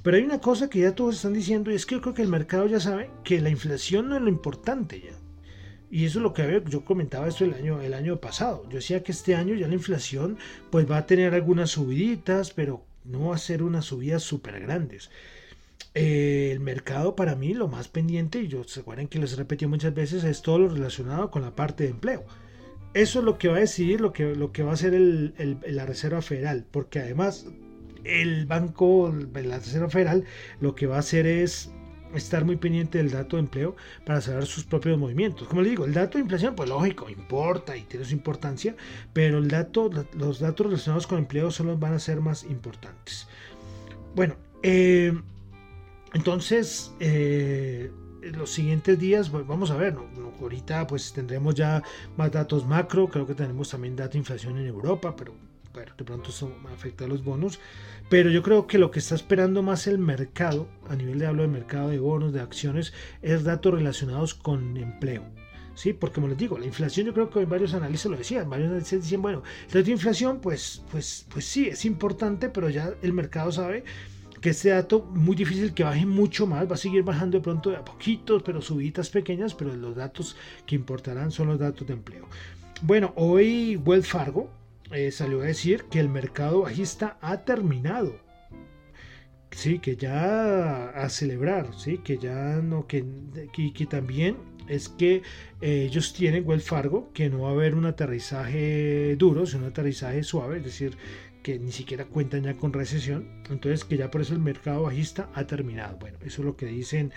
Pero 0.03 0.17
hay 0.17 0.23
una 0.23 0.39
cosa 0.39 0.69
que 0.69 0.79
ya 0.79 0.95
todos 0.95 1.15
están 1.15 1.33
diciendo 1.33 1.71
y 1.71 1.75
es 1.75 1.85
que 1.85 1.95
yo 1.95 2.01
creo 2.01 2.13
que 2.13 2.21
el 2.21 2.29
mercado 2.29 2.67
ya 2.67 2.79
sabe 2.79 3.09
que 3.23 3.41
la 3.41 3.49
inflación 3.49 4.09
no 4.09 4.15
es 4.15 4.21
lo 4.21 4.29
importante 4.29 5.01
ya. 5.01 5.17
Y 5.89 6.05
eso 6.05 6.19
es 6.19 6.23
lo 6.23 6.33
que 6.33 6.63
yo 6.69 6.83
comentaba 6.83 7.27
esto 7.27 7.45
el 7.45 7.53
año, 7.53 7.81
el 7.81 7.93
año 7.93 8.17
pasado. 8.19 8.63
Yo 8.69 8.75
decía 8.77 9.03
que 9.03 9.11
este 9.11 9.35
año 9.35 9.55
ya 9.55 9.67
la 9.67 9.73
inflación 9.73 10.37
pues 10.69 10.89
va 10.89 10.97
a 10.97 11.05
tener 11.05 11.33
algunas 11.33 11.71
subiditas, 11.71 12.51
pero 12.51 12.85
no 13.05 13.29
va 13.29 13.35
a 13.35 13.39
ser 13.39 13.63
unas 13.63 13.85
subidas 13.85 14.23
súper 14.23 14.59
grandes. 14.59 15.09
Eh, 15.93 16.51
el 16.51 16.59
mercado 16.59 17.15
para 17.15 17.35
mí 17.35 17.53
lo 17.53 17.67
más 17.67 17.87
pendiente, 17.87 18.41
y 18.41 18.47
yo 18.47 18.63
se 18.65 18.81
acuerdan 18.81 19.07
que 19.07 19.19
les 19.19 19.37
repetido 19.37 19.69
muchas 19.69 19.93
veces, 19.93 20.23
es 20.23 20.41
todo 20.41 20.59
lo 20.59 20.69
relacionado 20.69 21.31
con 21.31 21.41
la 21.41 21.55
parte 21.55 21.85
de 21.85 21.89
empleo. 21.91 22.25
Eso 22.93 23.19
es 23.19 23.25
lo 23.25 23.37
que 23.37 23.47
va 23.47 23.57
a 23.57 23.61
decidir 23.61 24.01
lo 24.01 24.13
que, 24.13 24.35
lo 24.35 24.51
que 24.51 24.63
va 24.63 24.71
a 24.71 24.73
hacer 24.73 24.93
la 24.93 25.85
Reserva 25.85 26.21
Federal, 26.21 26.65
porque 26.69 26.99
además 26.99 27.47
el 28.07 28.45
Banco, 28.45 29.13
la 29.33 29.57
Reserva 29.57 29.89
Federal, 29.89 30.25
lo 30.59 30.75
que 30.75 30.87
va 30.87 30.97
a 30.97 30.99
hacer 30.99 31.27
es 31.27 31.71
estar 32.15 32.45
muy 32.45 32.55
pendiente 32.55 32.97
del 32.97 33.11
dato 33.11 33.35
de 33.35 33.41
empleo 33.41 33.75
para 34.05 34.21
saber 34.21 34.45
sus 34.45 34.63
propios 34.63 34.97
movimientos. 34.97 35.47
Como 35.47 35.61
le 35.61 35.69
digo, 35.69 35.85
el 35.85 35.93
dato 35.93 36.17
de 36.17 36.23
inflación, 36.23 36.55
pues 36.55 36.69
lógico, 36.69 37.09
importa 37.09 37.75
y 37.75 37.83
tiene 37.83 38.05
su 38.05 38.13
importancia, 38.13 38.75
pero 39.13 39.37
el 39.39 39.47
dato, 39.47 39.89
los 40.13 40.39
datos 40.39 40.67
relacionados 40.67 41.07
con 41.07 41.19
empleo 41.19 41.51
solo 41.51 41.77
van 41.77 41.93
a 41.93 41.99
ser 41.99 42.21
más 42.21 42.43
importantes. 42.43 43.27
Bueno, 44.15 44.35
eh, 44.63 45.13
entonces, 46.13 46.93
eh, 46.99 47.91
los 48.21 48.51
siguientes 48.51 48.97
días, 48.97 49.29
pues, 49.29 49.45
vamos 49.45 49.71
a 49.71 49.77
ver, 49.77 49.95
ahorita 50.41 50.87
pues 50.87 51.13
tendremos 51.13 51.55
ya 51.55 51.83
más 52.15 52.31
datos 52.31 52.65
macro, 52.65 53.07
creo 53.07 53.25
que 53.25 53.35
tenemos 53.35 53.69
también 53.69 53.95
dato 53.95 54.13
de 54.13 54.19
inflación 54.19 54.57
en 54.57 54.65
Europa, 54.65 55.15
pero 55.15 55.33
de 55.85 56.03
pronto 56.03 56.29
eso 56.29 56.51
afecta 56.73 57.05
a 57.05 57.07
los 57.07 57.23
bonos, 57.23 57.59
pero 58.09 58.29
yo 58.29 58.43
creo 58.43 58.67
que 58.67 58.77
lo 58.77 58.91
que 58.91 58.99
está 58.99 59.15
esperando 59.15 59.61
más 59.61 59.87
el 59.87 59.97
mercado, 59.97 60.67
a 60.89 60.95
nivel 60.95 61.19
de 61.19 61.27
hablo 61.27 61.41
de 61.43 61.47
mercado 61.47 61.89
de 61.89 61.99
bonos, 61.99 62.33
de 62.33 62.41
acciones, 62.41 62.93
es 63.21 63.43
datos 63.43 63.73
relacionados 63.73 64.33
con 64.33 64.77
empleo. 64.77 65.23
¿sí? 65.75 65.93
Porque 65.93 66.15
como 66.15 66.27
les 66.27 66.37
digo, 66.37 66.57
la 66.57 66.65
inflación 66.65 67.05
yo 67.05 67.13
creo 67.13 67.29
que 67.29 67.45
varios 67.45 67.73
analistas 67.73 68.11
lo 68.11 68.17
decían, 68.17 68.49
varios 68.49 68.69
analistas 68.69 69.01
decían, 69.01 69.21
bueno, 69.21 69.43
la 69.71 69.79
inflación 69.81 70.39
pues, 70.39 70.83
pues, 70.91 71.25
pues 71.29 71.45
sí, 71.45 71.67
es 71.67 71.85
importante, 71.85 72.49
pero 72.49 72.69
ya 72.69 72.93
el 73.01 73.13
mercado 73.13 73.51
sabe 73.51 73.83
que 74.41 74.49
este 74.49 74.69
dato 74.69 75.03
muy 75.03 75.35
difícil 75.35 75.73
que 75.73 75.83
baje 75.83 76.05
mucho 76.05 76.45
más, 76.47 76.69
va 76.69 76.75
a 76.75 76.77
seguir 76.77 77.03
bajando 77.03 77.37
de 77.37 77.43
pronto 77.43 77.69
de 77.69 77.77
a 77.77 77.85
poquitos, 77.85 78.43
pero 78.43 78.61
subidas 78.61 79.09
pequeñas, 79.09 79.53
pero 79.53 79.75
los 79.75 79.95
datos 79.95 80.35
que 80.65 80.75
importarán 80.75 81.31
son 81.31 81.47
los 81.47 81.59
datos 81.59 81.87
de 81.87 81.93
empleo. 81.93 82.27
Bueno, 82.81 83.13
hoy 83.15 83.75
Wells 83.77 84.07
Fargo 84.07 84.49
eh, 84.91 85.11
salió 85.11 85.41
a 85.41 85.45
decir 85.45 85.85
que 85.91 85.99
el 85.99 86.09
mercado 86.09 86.61
bajista 86.61 87.17
ha 87.21 87.43
terminado. 87.43 88.19
Sí, 89.51 89.79
que 89.79 89.95
ya 89.95 90.89
a 90.89 91.09
celebrar, 91.09 91.73
sí, 91.73 91.97
que 91.99 92.17
ya 92.17 92.57
no, 92.61 92.85
que, 92.85 93.05
que, 93.53 93.85
también 93.85 94.37
es 94.67 94.89
que 94.89 95.23
eh, 95.61 95.85
ellos 95.89 96.13
tienen 96.13 96.47
Wells 96.47 96.65
Fargo, 96.65 97.11
que 97.13 97.29
no 97.29 97.41
va 97.41 97.49
a 97.49 97.51
haber 97.53 97.73
un 97.73 97.85
aterrizaje 97.85 99.15
duro, 99.15 99.45
sino 99.45 99.63
un 99.63 99.69
aterrizaje 99.69 100.21
suave, 100.23 100.57
es 100.57 100.65
decir, 100.65 100.97
que 101.41 101.57
ni 101.59 101.71
siquiera 101.71 102.05
cuentan 102.05 102.43
ya 102.43 102.57
con 102.57 102.73
recesión, 102.73 103.41
entonces 103.49 103.85
que 103.85 103.97
ya 103.97 104.11
por 104.11 104.21
eso 104.21 104.33
el 104.33 104.41
mercado 104.41 104.83
bajista 104.83 105.29
ha 105.33 105.47
terminado. 105.47 105.97
Bueno, 105.97 106.17
eso 106.25 106.41
es 106.41 106.45
lo 106.45 106.57
que 106.57 106.65
dicen, 106.65 107.13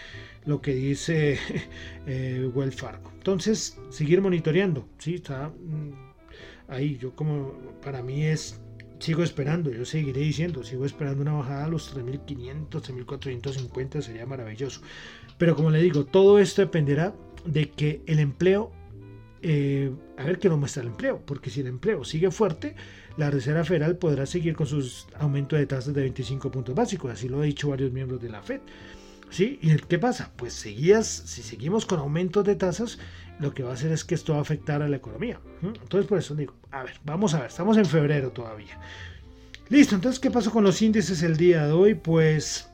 lo 0.47 0.63
que 0.63 0.73
dice 0.73 1.37
eh, 2.07 2.49
Wells 2.55 2.77
Fargo. 2.77 3.11
Entonces, 3.15 3.77
seguir 3.91 4.23
monitoreando, 4.23 4.89
sí, 4.99 5.17
está 5.17 5.49
mm, 5.49 6.10
ahí. 6.71 6.97
Yo 6.99 7.15
como 7.15 7.53
para 7.83 8.03
mí 8.03 8.25
es, 8.25 8.61
sigo 8.99 9.23
esperando, 9.23 9.71
yo 9.71 9.85
seguiré 9.85 10.21
diciendo, 10.21 10.63
sigo 10.65 10.87
esperando 10.87 11.23
una 11.23 11.33
bajada 11.33 11.65
a 11.67 11.69
los 11.69 11.95
3.500, 11.95 12.69
3.450, 12.71 14.01
sería 14.01 14.27
maravilloso. 14.27 14.81
Pero 15.39 15.57
como 15.57 15.71
le 15.71 15.83
digo, 15.83 16.05
todo 16.05 16.39
esto 16.39 16.63
dependerá 16.63 17.15
de 17.45 17.71
que 17.71 18.03
el 18.07 18.19
empleo, 18.19 18.71
eh, 19.43 19.91
a 20.17 20.25
ver 20.25 20.39
qué 20.39 20.49
nos 20.49 20.59
muestra 20.59 20.83
el 20.83 20.89
empleo, 20.89 21.23
porque 21.25 21.51
si 21.51 21.61
el 21.61 21.67
empleo 21.67 22.05
sigue 22.05 22.31
fuerte, 22.31 22.75
la 23.17 23.31
Reserva 23.31 23.65
Federal 23.65 23.97
podrá 23.97 24.27
seguir 24.27 24.55
con 24.55 24.67
sus 24.67 25.07
aumentos 25.19 25.59
de 25.59 25.67
tasas 25.67 25.95
de 25.95 26.03
25 26.03 26.51
puntos 26.51 26.75
básicos, 26.75 27.11
así 27.11 27.29
lo 27.29 27.39
han 27.39 27.47
dicho 27.47 27.69
varios 27.69 27.93
miembros 27.93 28.21
de 28.21 28.29
la 28.29 28.43
Fed. 28.43 28.61
¿Sí? 29.31 29.61
¿Y 29.63 29.77
qué 29.77 29.99
pasa? 29.99 30.33
Pues 30.37 30.55
seguías, 30.55 31.07
si 31.07 31.43
seguimos 31.43 31.87
con 31.87 32.01
aumentos 32.01 32.45
de 32.45 32.57
tasas, 32.57 32.99
lo 33.41 33.55
que 33.55 33.63
va 33.63 33.71
a 33.71 33.75
hacer 33.75 33.93
es 33.93 34.05
que 34.05 34.15
esto 34.15 34.35
va 34.35 34.39
a 34.39 34.43
afectar 34.43 34.83
a 34.83 34.89
la 34.89 34.97
economía. 34.97 35.41
Entonces, 35.63 36.07
por 36.07 36.19
eso 36.19 36.35
digo, 36.35 36.55
a 36.71 36.85
ver, 36.85 37.01
vamos 37.05 37.35
a 37.35 37.41
ver, 37.41 37.49
estamos 37.49 37.77
en 37.77 37.87
febrero 37.87 38.31
todavía. 38.31 38.79
Listo, 39.69 39.95
entonces, 39.95 40.21
¿qué 40.21 40.31
pasó 40.31 40.51
con 40.51 40.65
los 40.65 40.81
índices 40.83 41.23
el 41.23 41.37
día 41.37 41.67
de 41.67 41.73
hoy? 41.73 41.95
Pues 41.95 42.69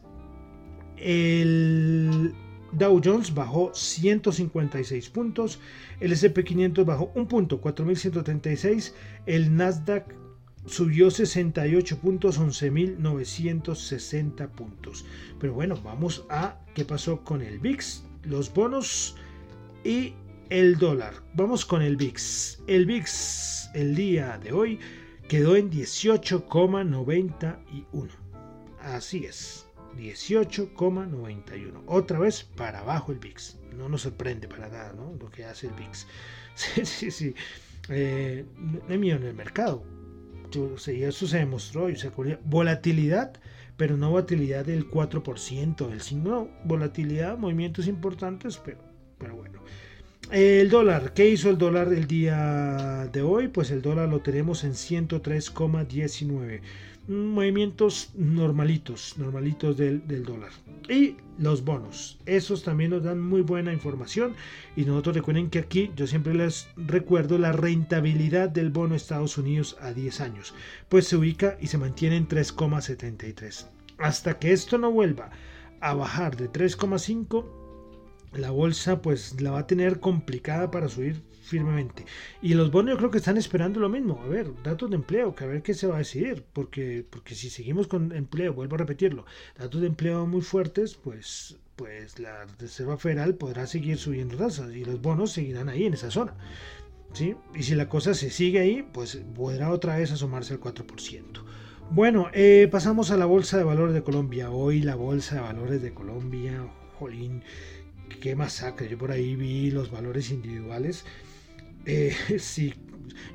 el 0.96 2.34
Dow 2.72 3.00
Jones 3.02 3.34
bajó 3.34 3.72
156 3.74 5.10
puntos, 5.10 5.60
el 6.00 6.12
SP500 6.12 6.84
bajó 6.84 7.12
un 7.14 7.26
punto, 7.26 7.60
4136, 7.60 8.94
el 9.26 9.54
Nasdaq 9.54 10.14
subió 10.66 11.10
68 11.10 11.98
puntos, 11.98 12.40
11.960 12.40 14.48
puntos. 14.48 15.04
Pero 15.38 15.54
bueno, 15.54 15.80
vamos 15.82 16.24
a 16.28 16.58
qué 16.74 16.84
pasó 16.84 17.22
con 17.22 17.42
el 17.42 17.60
VIX, 17.60 18.02
los 18.24 18.52
bonos 18.52 19.14
y 19.84 20.14
el 20.50 20.76
dólar. 20.78 21.14
Vamos 21.34 21.64
con 21.64 21.82
el 21.82 21.96
VIX. 21.96 22.62
El 22.66 22.86
VIX 22.86 23.70
el 23.74 23.94
día 23.94 24.38
de 24.38 24.52
hoy 24.52 24.80
quedó 25.28 25.54
en 25.56 25.70
18,91. 25.70 28.08
Así 28.80 29.24
es. 29.24 29.66
18,91. 29.96 31.82
Otra 31.86 32.18
vez 32.18 32.42
para 32.42 32.80
abajo 32.80 33.12
el 33.12 33.18
VIX. 33.18 33.58
No 33.76 33.88
nos 33.88 34.02
sorprende 34.02 34.48
para 34.48 34.68
nada 34.68 34.92
¿no? 34.92 35.14
lo 35.18 35.30
que 35.30 35.44
hace 35.44 35.68
el 35.68 35.74
VIX. 35.74 36.06
Sí, 36.56 36.86
sí, 36.86 37.10
sí. 37.10 37.34
Eh, 37.90 38.46
no 38.56 38.80
hay 38.88 39.10
en 39.10 39.24
el 39.24 39.34
mercado. 39.34 39.84
Yo, 40.50 40.76
eso 40.76 41.26
se 41.26 41.36
demostró 41.36 41.90
y 41.90 41.96
se 41.96 42.10
Volatilidad, 42.44 43.38
pero 43.76 43.98
no 43.98 44.10
volatilidad 44.10 44.64
del 44.64 44.90
4%, 44.90 45.88
del 45.88 46.00
5%. 46.00 46.22
No, 46.22 46.48
volatilidad, 46.64 47.36
movimientos 47.36 47.88
importantes, 47.88 48.56
pero, 48.56 48.78
pero 49.18 49.36
bueno. 49.36 49.60
El 50.32 50.70
dólar, 50.70 51.12
¿qué 51.14 51.28
hizo 51.28 51.50
el 51.50 51.56
dólar 51.56 51.92
el 51.92 52.08
día 52.08 53.08
de 53.12 53.22
hoy? 53.22 53.46
Pues 53.46 53.70
el 53.70 53.80
dólar 53.80 54.08
lo 54.08 54.20
tenemos 54.20 54.64
en 54.64 54.72
103,19 54.72 56.60
movimientos 57.06 58.10
normalitos, 58.16 59.16
normalitos 59.18 59.76
del, 59.76 60.04
del, 60.08 60.24
dólar. 60.24 60.50
Y 60.88 61.14
los 61.38 61.64
bonos, 61.64 62.18
esos 62.26 62.64
también 62.64 62.90
nos 62.90 63.04
dan 63.04 63.20
muy 63.20 63.42
buena 63.42 63.72
información. 63.72 64.34
Y 64.74 64.84
nosotros 64.84 65.14
recuerden 65.14 65.48
que 65.48 65.60
aquí 65.60 65.92
yo 65.94 66.08
siempre 66.08 66.34
les 66.34 66.68
recuerdo 66.76 67.38
la 67.38 67.52
rentabilidad 67.52 68.48
del 68.48 68.70
bono 68.70 68.96
Estados 68.96 69.38
Unidos 69.38 69.76
a 69.80 69.92
10 69.92 70.20
años. 70.20 70.54
Pues 70.88 71.06
se 71.06 71.16
ubica 71.16 71.56
y 71.60 71.68
se 71.68 71.78
mantiene 71.78 72.16
en 72.16 72.26
3,73. 72.26 73.66
Hasta 73.98 74.40
que 74.40 74.52
esto 74.52 74.76
no 74.76 74.90
vuelva 74.90 75.30
a 75.80 75.94
bajar 75.94 76.36
de 76.36 76.50
3,5, 76.50 77.65
la 78.36 78.50
bolsa 78.50 79.02
pues 79.02 79.40
la 79.40 79.52
va 79.52 79.60
a 79.60 79.66
tener 79.66 80.00
complicada 80.00 80.70
para 80.70 80.88
subir 80.88 81.22
firmemente. 81.46 82.04
Y 82.42 82.54
los 82.54 82.70
bonos 82.70 82.92
yo 82.92 82.98
creo 82.98 83.10
que 83.10 83.18
están 83.18 83.36
esperando 83.36 83.80
lo 83.80 83.88
mismo. 83.88 84.20
A 84.22 84.28
ver, 84.28 84.50
datos 84.62 84.90
de 84.90 84.96
empleo, 84.96 85.34
que 85.34 85.44
a 85.44 85.46
ver 85.46 85.62
qué 85.62 85.74
se 85.74 85.86
va 85.86 85.96
a 85.96 85.98
decidir. 85.98 86.44
Porque, 86.52 87.06
porque 87.08 87.34
si 87.34 87.50
seguimos 87.50 87.86
con 87.86 88.12
empleo, 88.12 88.52
vuelvo 88.52 88.74
a 88.74 88.78
repetirlo, 88.78 89.24
datos 89.56 89.80
de 89.80 89.86
empleo 89.86 90.26
muy 90.26 90.42
fuertes, 90.42 90.94
pues, 90.94 91.56
pues 91.76 92.18
la 92.18 92.46
Reserva 92.58 92.96
Federal 92.96 93.36
podrá 93.36 93.66
seguir 93.66 93.98
subiendo 93.98 94.36
tasas 94.36 94.74
y 94.74 94.84
los 94.84 95.00
bonos 95.00 95.32
seguirán 95.32 95.68
ahí 95.68 95.84
en 95.84 95.94
esa 95.94 96.10
zona. 96.10 96.34
¿sí? 97.12 97.36
Y 97.54 97.62
si 97.62 97.74
la 97.74 97.88
cosa 97.88 98.14
se 98.14 98.30
sigue 98.30 98.58
ahí, 98.58 98.82
pues 98.92 99.16
podrá 99.34 99.70
otra 99.70 99.96
vez 99.96 100.12
asomarse 100.12 100.54
al 100.54 100.60
4%. 100.60 101.42
Bueno, 101.90 102.28
eh, 102.32 102.68
pasamos 102.70 103.12
a 103.12 103.16
la 103.16 103.26
Bolsa 103.26 103.56
de 103.56 103.64
Valores 103.64 103.94
de 103.94 104.02
Colombia. 104.02 104.50
Hoy 104.50 104.82
la 104.82 104.96
Bolsa 104.96 105.36
de 105.36 105.40
Valores 105.42 105.82
de 105.82 105.94
Colombia, 105.94 106.68
jolín, 106.98 107.44
qué 108.20 108.36
masacre. 108.36 108.88
Yo 108.88 108.98
por 108.98 109.10
ahí 109.10 109.36
vi 109.36 109.70
los 109.70 109.90
valores 109.90 110.30
individuales 110.30 111.04
eh, 111.86 112.12
sí, 112.38 112.74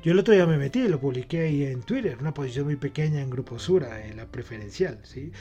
yo 0.02 0.12
el 0.12 0.18
otro 0.18 0.34
día 0.34 0.46
me 0.46 0.58
metí, 0.58 0.86
lo 0.86 1.00
publiqué 1.00 1.40
ahí 1.40 1.64
en 1.64 1.82
Twitter, 1.82 2.18
una 2.20 2.34
posición 2.34 2.66
muy 2.66 2.76
pequeña 2.76 3.20
en 3.20 3.30
Grupo 3.30 3.58
Sura, 3.58 4.06
en 4.06 4.18
la 4.18 4.26
preferencial, 4.26 5.00
¿sí? 5.02 5.32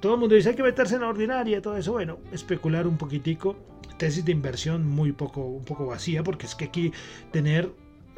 Todo 0.00 0.14
el 0.14 0.20
mundo 0.20 0.34
dice 0.34 0.50
hay 0.50 0.54
que 0.54 0.62
meterse 0.62 0.94
en 0.94 1.02
la 1.02 1.08
ordinaria, 1.08 1.60
todo 1.60 1.76
eso, 1.76 1.92
bueno, 1.92 2.18
especular 2.32 2.86
un 2.86 2.96
poquitico, 2.96 3.56
tesis 3.98 4.24
de 4.24 4.32
inversión 4.32 4.86
muy 4.88 5.12
poco, 5.12 5.44
un 5.44 5.64
poco 5.64 5.86
vacía, 5.86 6.22
porque 6.22 6.46
es 6.46 6.54
que 6.54 6.64
aquí 6.66 6.92
tener, 7.32 7.70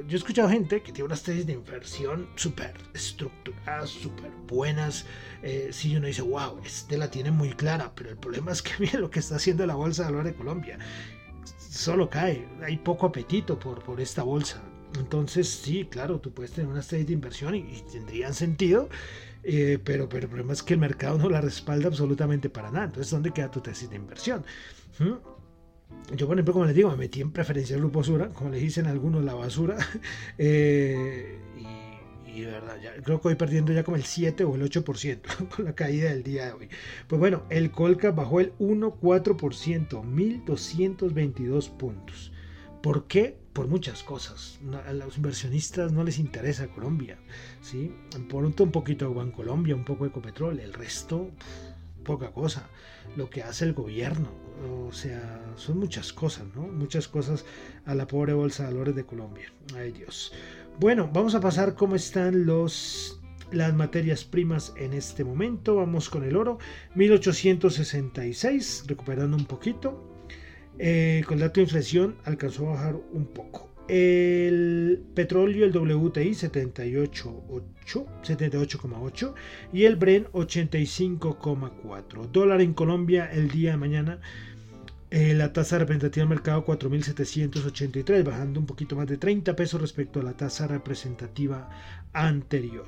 yo 0.06 0.16
he 0.16 0.18
escuchado 0.18 0.48
gente 0.48 0.82
que 0.82 0.92
tiene 0.92 1.06
unas 1.06 1.22
tesis 1.22 1.46
de 1.46 1.52
inversión 1.54 2.28
súper 2.36 2.74
estructuradas, 2.94 3.90
súper 3.90 4.30
buenas, 4.46 5.06
eh, 5.42 5.70
si 5.72 5.96
uno 5.96 6.06
dice, 6.06 6.22
wow, 6.22 6.60
este 6.64 6.98
la 6.98 7.10
tiene 7.10 7.30
muy 7.30 7.50
clara, 7.50 7.92
pero 7.94 8.10
el 8.10 8.16
problema 8.16 8.52
es 8.52 8.62
que 8.62 8.72
mira 8.78 8.98
lo 8.98 9.10
que 9.10 9.20
está 9.20 9.36
haciendo 9.36 9.66
la 9.66 9.74
Bolsa 9.74 10.04
de 10.04 10.10
Valores 10.10 10.32
de 10.32 10.38
Colombia, 10.38 10.78
solo 11.70 12.10
cae. 12.10 12.48
Hay 12.62 12.78
poco 12.78 13.06
apetito 13.06 13.58
por, 13.58 13.82
por 13.82 14.00
esta 14.00 14.22
bolsa. 14.22 14.62
Entonces, 14.98 15.48
sí, 15.48 15.86
claro, 15.88 16.20
tú 16.20 16.32
puedes 16.32 16.52
tener 16.52 16.70
una 16.70 16.80
estrategia 16.80 17.06
de 17.06 17.12
inversión 17.12 17.54
y, 17.54 17.82
tendrían 17.92 18.34
sentido, 18.34 18.88
eh, 19.44 19.78
pero, 19.82 20.08
pero 20.08 20.24
el 20.24 20.28
problema 20.28 20.52
es 20.52 20.62
que 20.62 20.74
el 20.74 20.80
mercado 20.80 21.18
no 21.18 21.30
la 21.30 21.40
respalda 21.40 21.88
absolutamente 21.88 22.50
para 22.50 22.70
nada. 22.70 22.86
Entonces, 22.86 23.10
¿dónde 23.10 23.30
queda 23.30 23.50
tu 23.50 23.60
tesis 23.60 23.88
de 23.88 23.96
inversión? 23.96 24.44
¿Mm? 24.98 25.39
Yo, 26.16 26.26
por 26.26 26.36
ejemplo, 26.36 26.52
como 26.54 26.66
les 26.66 26.74
digo, 26.74 26.90
me 26.90 26.96
metí 26.96 27.20
en 27.20 27.30
preferencia 27.30 27.76
del 27.76 27.82
grupo 27.84 28.02
Sura, 28.02 28.30
como 28.30 28.50
les 28.50 28.60
dicen 28.60 28.86
algunos, 28.86 29.24
la 29.24 29.34
basura. 29.34 29.76
Eh, 30.38 31.38
y 32.34 32.42
de 32.42 32.50
verdad, 32.50 32.76
creo 33.02 33.20
que 33.20 33.28
voy 33.28 33.34
perdiendo 33.34 33.72
ya 33.72 33.82
como 33.82 33.96
el 33.96 34.04
7 34.04 34.44
o 34.44 34.54
el 34.54 34.62
8% 34.62 35.48
con 35.56 35.64
la 35.64 35.74
caída 35.74 36.10
del 36.10 36.22
día 36.22 36.46
de 36.46 36.52
hoy. 36.52 36.68
Pues 37.08 37.18
bueno, 37.18 37.42
el 37.50 37.70
Colca 37.70 38.12
bajó 38.12 38.40
el 38.40 38.56
1,4%, 38.58 40.04
1222 40.04 41.68
puntos. 41.70 42.32
¿Por 42.82 43.06
qué? 43.06 43.36
Por 43.52 43.66
muchas 43.66 44.02
cosas. 44.02 44.60
A 44.86 44.92
los 44.92 45.16
inversionistas 45.16 45.92
no 45.92 46.04
les 46.04 46.18
interesa 46.18 46.68
Colombia. 46.68 47.18
¿sí? 47.60 47.92
Por 48.28 48.44
un, 48.44 48.54
un 48.58 48.70
poquito 48.70 49.12
de 49.12 49.32
Colombia, 49.32 49.74
un 49.74 49.84
poco 49.84 50.04
de 50.04 50.10
Ecopetrol, 50.10 50.60
el 50.60 50.72
resto, 50.72 51.30
poca 52.04 52.32
cosa. 52.32 52.68
Lo 53.16 53.30
que 53.30 53.42
hace 53.42 53.64
el 53.64 53.72
gobierno, 53.72 54.28
o 54.88 54.92
sea, 54.92 55.40
son 55.56 55.78
muchas 55.78 56.12
cosas, 56.12 56.46
¿no? 56.54 56.62
Muchas 56.62 57.08
cosas 57.08 57.44
a 57.84 57.94
la 57.94 58.06
pobre 58.06 58.32
bolsa 58.32 58.64
de 58.64 58.72
valores 58.72 58.94
de 58.94 59.04
Colombia. 59.04 59.52
Ay 59.74 59.92
Dios. 59.92 60.32
Bueno, 60.78 61.10
vamos 61.12 61.34
a 61.34 61.40
pasar 61.40 61.74
cómo 61.74 61.96
están 61.96 62.46
los, 62.46 63.20
las 63.52 63.74
materias 63.74 64.24
primas 64.24 64.72
en 64.76 64.92
este 64.92 65.24
momento. 65.24 65.76
Vamos 65.76 66.08
con 66.08 66.24
el 66.24 66.36
oro, 66.36 66.58
1866, 66.94 68.84
recuperando 68.86 69.36
un 69.36 69.46
poquito. 69.46 70.06
Eh, 70.78 71.22
con 71.26 71.34
el 71.34 71.40
dato 71.40 71.60
de 71.60 71.64
inflación 71.64 72.16
alcanzó 72.24 72.68
a 72.68 72.72
bajar 72.72 72.96
un 73.12 73.26
poco. 73.26 73.68
El 73.92 75.02
petróleo, 75.14 75.66
el 75.66 75.76
WTI 75.76 76.30
78,8 76.30 78.06
78, 78.22 79.34
y 79.72 79.84
el 79.84 79.96
Bren 79.96 80.26
85,4. 80.26 82.30
Dólar 82.30 82.60
en 82.60 82.72
Colombia 82.72 83.28
el 83.32 83.50
día 83.50 83.72
de 83.72 83.78
mañana 83.78 84.20
eh, 85.10 85.34
la 85.34 85.52
tasa 85.52 85.78
representativa 85.78 86.22
del 86.22 86.36
mercado 86.36 86.64
4.783, 86.64 88.22
bajando 88.22 88.60
un 88.60 88.66
poquito 88.66 88.94
más 88.94 89.08
de 89.08 89.16
30 89.16 89.56
pesos 89.56 89.80
respecto 89.80 90.20
a 90.20 90.22
la 90.22 90.34
tasa 90.34 90.68
representativa 90.68 91.68
anterior. 92.12 92.86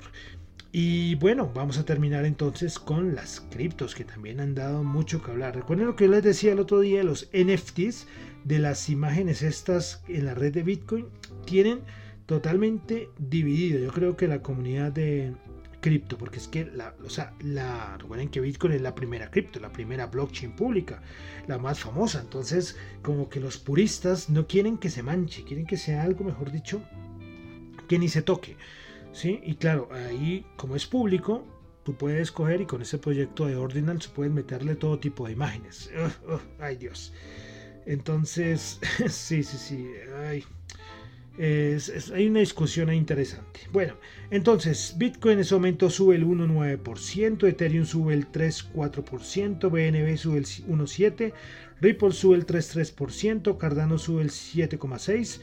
Y 0.73 1.17
bueno, 1.17 1.51
vamos 1.55 1.79
a 1.79 1.85
terminar 1.85 2.25
entonces 2.25 2.79
con 2.79 3.15
las 3.15 3.41
criptos 3.41 3.95
que 3.95 4.05
también 4.05 4.41
han 4.41 4.55
dado 4.55 4.83
mucho 4.83 5.23
que 5.23 5.31
hablar. 5.31 5.55
Recuerden 5.55 5.87
lo 5.87 5.97
que 5.97 6.07
yo 6.07 6.11
les 6.11 6.23
decía 6.23 6.53
el 6.53 6.61
otro 6.61 6.81
día, 6.81 7.05
los 7.05 7.29
NFTs 7.35 8.07
de 8.45 8.59
las 8.59 8.89
imágenes 8.89 9.43
estas 9.43 10.03
en 10.09 10.25
la 10.25 10.35
red 10.35 10.53
de 10.55 10.63
Bitcoin 10.63 11.09
tienen 11.45 11.81
totalmente 12.25 13.11
dividido. 13.19 13.79
Yo 13.81 13.93
creo 13.93 14.17
que 14.17 14.27
la 14.27 14.41
comunidad 14.41 14.93
de, 14.93 15.35
cripto, 15.83 16.17
porque 16.17 16.39
es 16.39 16.49
que 16.49 16.65
la, 16.65 16.95
o 17.05 17.11
sea, 17.11 17.35
la, 17.41 17.99
recuerden 17.99 18.31
que 18.31 18.41
Bitcoin 18.41 18.73
es 18.73 18.81
la 18.81 18.95
primera 18.95 19.31
cripto, 19.31 19.61
la 19.61 19.73
primera 19.73 20.07
blockchain 20.07 20.57
pública, 20.57 21.03
la 21.47 21.59
más 21.59 21.81
famosa. 21.81 22.21
Entonces, 22.21 22.79
como 23.03 23.29
que 23.29 23.41
los 23.41 23.59
puristas 23.59 24.31
no 24.31 24.47
quieren 24.47 24.79
que 24.79 24.89
se 24.89 25.03
manche, 25.03 25.45
quieren 25.45 25.67
que 25.67 25.77
sea 25.77 26.05
algo, 26.05 26.25
mejor 26.25 26.51
dicho, 26.51 26.83
que 27.89 27.99
ni 27.99 28.09
se 28.09 28.23
toque. 28.23 28.57
¿Sí? 29.13 29.41
Y 29.45 29.55
claro, 29.57 29.89
ahí, 29.93 30.47
como 30.57 30.77
es 30.77 30.87
público, 30.87 31.45
tú 31.85 31.95
puedes 31.95 32.21
escoger 32.21 32.61
y 32.61 32.67
con 32.67 32.83
ese 32.83 32.99
proyecto 32.99 33.47
de 33.47 33.57
Ordinals 33.57 34.09
puedes 34.09 34.33
meterle 34.33 34.75
todo 34.77 34.99
tipo 34.99 35.27
de 35.27 35.33
imágenes. 35.33 35.91
ay, 36.61 36.77
Dios. 36.77 37.13
Entonces, 37.87 38.79
sí, 39.09 39.43
sí, 39.43 39.57
sí. 39.57 39.87
Ay 40.27 40.45
hay 41.39 42.29
una 42.29 42.41
discusión 42.41 42.93
interesante. 42.93 43.61
Bueno, 43.73 43.95
entonces 44.31 44.95
Bitcoin 44.99 45.35
en 45.35 45.41
ese 45.41 45.55
momento 45.55 45.89
sube 45.89 46.17
el 46.17 46.27
1,9%, 46.27 47.49
Ethereum 47.49 47.87
sube 47.87 48.15
el 48.15 48.31
3,4%, 48.31 49.71
BNB 49.71 50.17
sube 50.19 50.39
el 50.39 50.45
1,7%, 50.45 51.33
Ripple 51.81 52.13
sube 52.13 52.37
el 52.37 52.47
3,3%, 52.47 53.57
Cardano 53.57 53.99
sube 53.99 54.23
el 54.23 54.31
7,6%. 54.31 55.41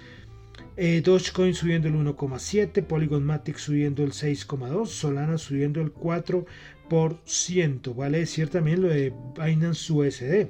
Eh, 0.82 1.02
Dogecoin 1.02 1.54
subiendo 1.54 1.90
el 1.90 1.96
1,7%, 1.96 2.86
Polygon 2.86 3.26
Matic 3.26 3.58
subiendo 3.58 4.02
el 4.02 4.14
6,2%, 4.14 4.86
Solana 4.86 5.38
subiendo 5.38 5.82
el 5.82 5.94
4%. 5.94 7.94
Vale 7.94 8.20
decir 8.20 8.48
también 8.48 8.84
lo 8.84 8.88
de 8.88 9.14
Binance 9.36 9.92
USD. 9.92 10.48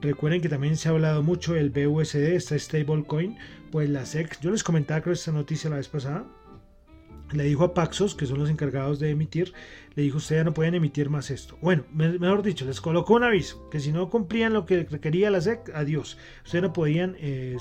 Recuerden 0.00 0.42
que 0.42 0.48
también 0.48 0.76
se 0.76 0.88
ha 0.88 0.92
hablado 0.92 1.24
mucho 1.24 1.54
del 1.54 1.70
BUSD, 1.70 2.34
esta 2.34 2.56
stablecoin, 2.56 3.36
pues 3.72 3.90
la 3.90 4.06
SEC, 4.06 4.40
yo 4.40 4.52
les 4.52 4.62
comentaba 4.62 5.00
creo 5.00 5.14
esta 5.14 5.32
noticia 5.32 5.70
la 5.70 5.76
vez 5.76 5.88
pasada, 5.88 6.24
le 7.32 7.44
dijo 7.44 7.64
a 7.64 7.74
Paxos, 7.74 8.14
que 8.14 8.26
son 8.26 8.38
los 8.38 8.50
encargados 8.50 8.98
de 8.98 9.10
emitir, 9.10 9.52
le 9.94 10.02
dijo, 10.02 10.18
ustedes 10.18 10.44
no 10.44 10.54
pueden 10.54 10.74
emitir 10.74 11.10
más 11.10 11.30
esto. 11.30 11.58
Bueno, 11.60 11.84
mejor 11.92 12.42
dicho, 12.42 12.64
les 12.64 12.80
colocó 12.80 13.14
un 13.14 13.24
aviso, 13.24 13.68
que 13.70 13.80
si 13.80 13.92
no 13.92 14.08
cumplían 14.10 14.52
lo 14.52 14.66
que 14.66 14.84
requería 14.84 15.30
la 15.30 15.40
SEC, 15.40 15.70
adiós. 15.74 16.18
Ustedes 16.44 16.62
no 16.62 16.72
podían 16.72 17.16
eh, 17.18 17.56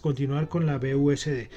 continuar 0.00 0.48
con 0.48 0.66
la 0.66 0.78
BUSD. 0.78 1.48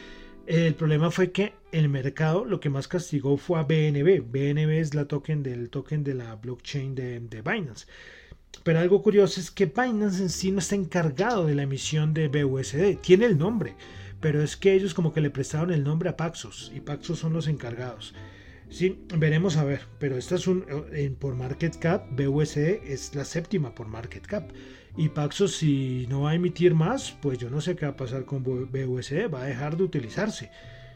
El 0.45 0.73
problema 0.73 1.11
fue 1.11 1.31
que 1.31 1.53
el 1.71 1.89
mercado 1.89 2.43
lo 2.43 2.59
que 2.59 2.71
más 2.71 2.87
castigó 2.87 3.37
fue 3.37 3.59
a 3.59 3.63
BNB. 3.63 4.21
BNB 4.21 4.79
es 4.79 4.95
la 4.95 5.05
token 5.05 5.43
del 5.43 5.69
token 5.69 6.03
de 6.03 6.15
la 6.15 6.35
blockchain 6.35 6.95
de, 6.95 7.19
de 7.19 7.41
Binance. 7.41 7.85
Pero 8.63 8.79
algo 8.79 9.01
curioso 9.01 9.39
es 9.39 9.51
que 9.51 9.67
Binance 9.67 10.23
en 10.23 10.29
sí 10.29 10.51
no 10.51 10.59
está 10.59 10.75
encargado 10.75 11.45
de 11.45 11.55
la 11.55 11.63
emisión 11.63 12.13
de 12.13 12.27
BUSD. 12.27 12.97
Tiene 13.01 13.25
el 13.27 13.37
nombre, 13.37 13.75
pero 14.19 14.43
es 14.43 14.57
que 14.57 14.73
ellos 14.73 14.93
como 14.93 15.13
que 15.13 15.21
le 15.21 15.29
prestaron 15.29 15.71
el 15.71 15.83
nombre 15.83 16.09
a 16.09 16.17
Paxos 16.17 16.71
y 16.75 16.81
Paxos 16.81 17.19
son 17.19 17.33
los 17.33 17.47
encargados. 17.47 18.13
Sí, 18.69 18.99
veremos 19.17 19.57
a 19.57 19.63
ver, 19.63 19.81
pero 19.97 20.17
esta 20.17 20.35
es 20.35 20.45
un 20.45 20.65
eh, 20.91 21.11
por 21.17 21.35
market 21.35 21.77
cap, 21.79 22.05
BUSD 22.11 22.83
es 22.85 23.15
la 23.15 23.25
séptima 23.25 23.73
por 23.73 23.87
market 23.87 24.25
cap. 24.25 24.51
Y 24.95 25.09
Paxos 25.09 25.55
si 25.55 26.05
no 26.09 26.21
va 26.21 26.31
a 26.31 26.35
emitir 26.35 26.75
más, 26.75 27.17
pues 27.21 27.39
yo 27.39 27.49
no 27.49 27.61
sé 27.61 27.75
qué 27.75 27.85
va 27.85 27.93
a 27.93 27.97
pasar 27.97 28.25
con 28.25 28.43
BUSD, 28.43 29.33
va 29.33 29.43
a 29.43 29.45
dejar 29.45 29.77
de 29.77 29.83
utilizarse. 29.83 30.51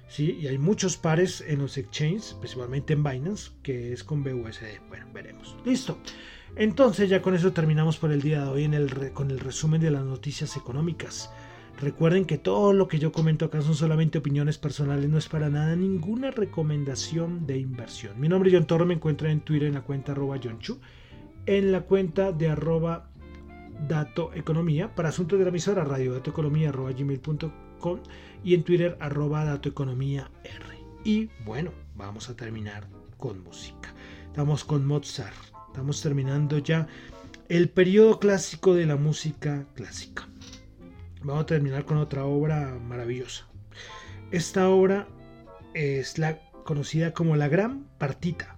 Sí, 0.08 0.38
y 0.42 0.48
hay 0.48 0.58
muchos 0.58 0.98
pares 0.98 1.44
en 1.48 1.60
los 1.60 1.78
exchanges, 1.78 2.36
principalmente 2.40 2.94
en 2.94 3.04
Binance, 3.04 3.52
que 3.64 3.94
es 3.94 4.04
con 4.04 4.24
BUSD. 4.24 4.80
Bueno, 4.90 5.08
veremos. 5.14 5.56
Listo. 5.66 5.98
Entonces 6.56 7.10
ya 7.10 7.22
con 7.22 7.34
eso 7.34 7.52
terminamos 7.54 7.98
por 7.98 8.12
el 8.12 8.22
día 8.22 8.42
de 8.42 8.48
hoy 8.48 8.64
en 8.66 8.76
el 8.76 9.12
con 9.14 9.32
el 9.32 9.40
resumen 9.40 9.82
de 9.82 9.90
las 9.90 10.04
noticias 10.04 10.56
económicas. 10.56 11.32
Recuerden 11.84 12.24
que 12.24 12.38
todo 12.38 12.72
lo 12.72 12.88
que 12.88 12.98
yo 12.98 13.12
comento 13.12 13.44
acá 13.44 13.62
son 13.62 13.76
solamente 13.76 14.18
opiniones 14.18 14.58
personales, 14.58 15.10
no 15.10 15.18
es 15.18 15.28
para 15.28 15.50
nada 15.50 15.76
ninguna 15.76 16.32
recomendación 16.32 17.46
de 17.46 17.58
inversión. 17.58 18.18
Mi 18.22 18.30
nombre 18.30 18.50
es 18.50 18.56
John 18.56 18.68
Torre, 18.68 18.86
me 18.86 18.94
encuentra 18.94 19.30
en 19.30 19.42
Twitter 19.42 19.68
en 19.68 19.74
la 19.74 19.82
cuenta 19.82 20.14
arroba 20.14 20.40
John 20.42 20.60
Chu, 20.60 20.80
en 21.46 21.74
la 21.74 21.82
cuenta 21.82 22.32
de 22.32 22.48
arroba 22.48 23.10
Dato 23.86 24.32
Economía, 24.34 24.96
para 24.96 25.10
asuntos 25.10 25.38
de 25.38 25.44
la 25.44 25.50
emisora 25.50 25.84
radio 25.84 26.16
Economía 26.16 26.70
arroba 26.70 26.94
gmail.com 26.94 28.00
y 28.46 28.54
en 28.54 28.64
Twitter 28.64 28.96
arroba 29.02 29.44
Dato 29.44 29.68
Economía 29.68 30.32
R. 30.46 30.80
Y 31.04 31.32
bueno, 31.44 31.72
vamos 31.98 32.30
a 32.30 32.36
terminar 32.38 32.88
con 33.18 33.44
música. 33.44 33.94
Estamos 34.28 34.64
con 34.64 34.86
Mozart, 34.86 35.36
estamos 35.68 36.02
terminando 36.02 36.60
ya 36.60 36.88
el 37.50 37.68
periodo 37.68 38.20
clásico 38.20 38.74
de 38.74 38.86
la 38.86 38.96
música 38.96 39.66
clásica 39.76 40.30
vamos 41.24 41.44
a 41.44 41.48
terminar 41.48 41.86
con 41.86 41.98
otra 41.98 42.26
obra 42.26 42.78
maravillosa. 42.80 43.48
Esta 44.32 44.70
obra 44.70 45.08
es 45.74 46.18
la 46.18 46.40
conocida 46.64 47.14
como 47.14 47.36
la 47.36 47.48
Gran 47.48 47.86
Partita. 47.98 48.58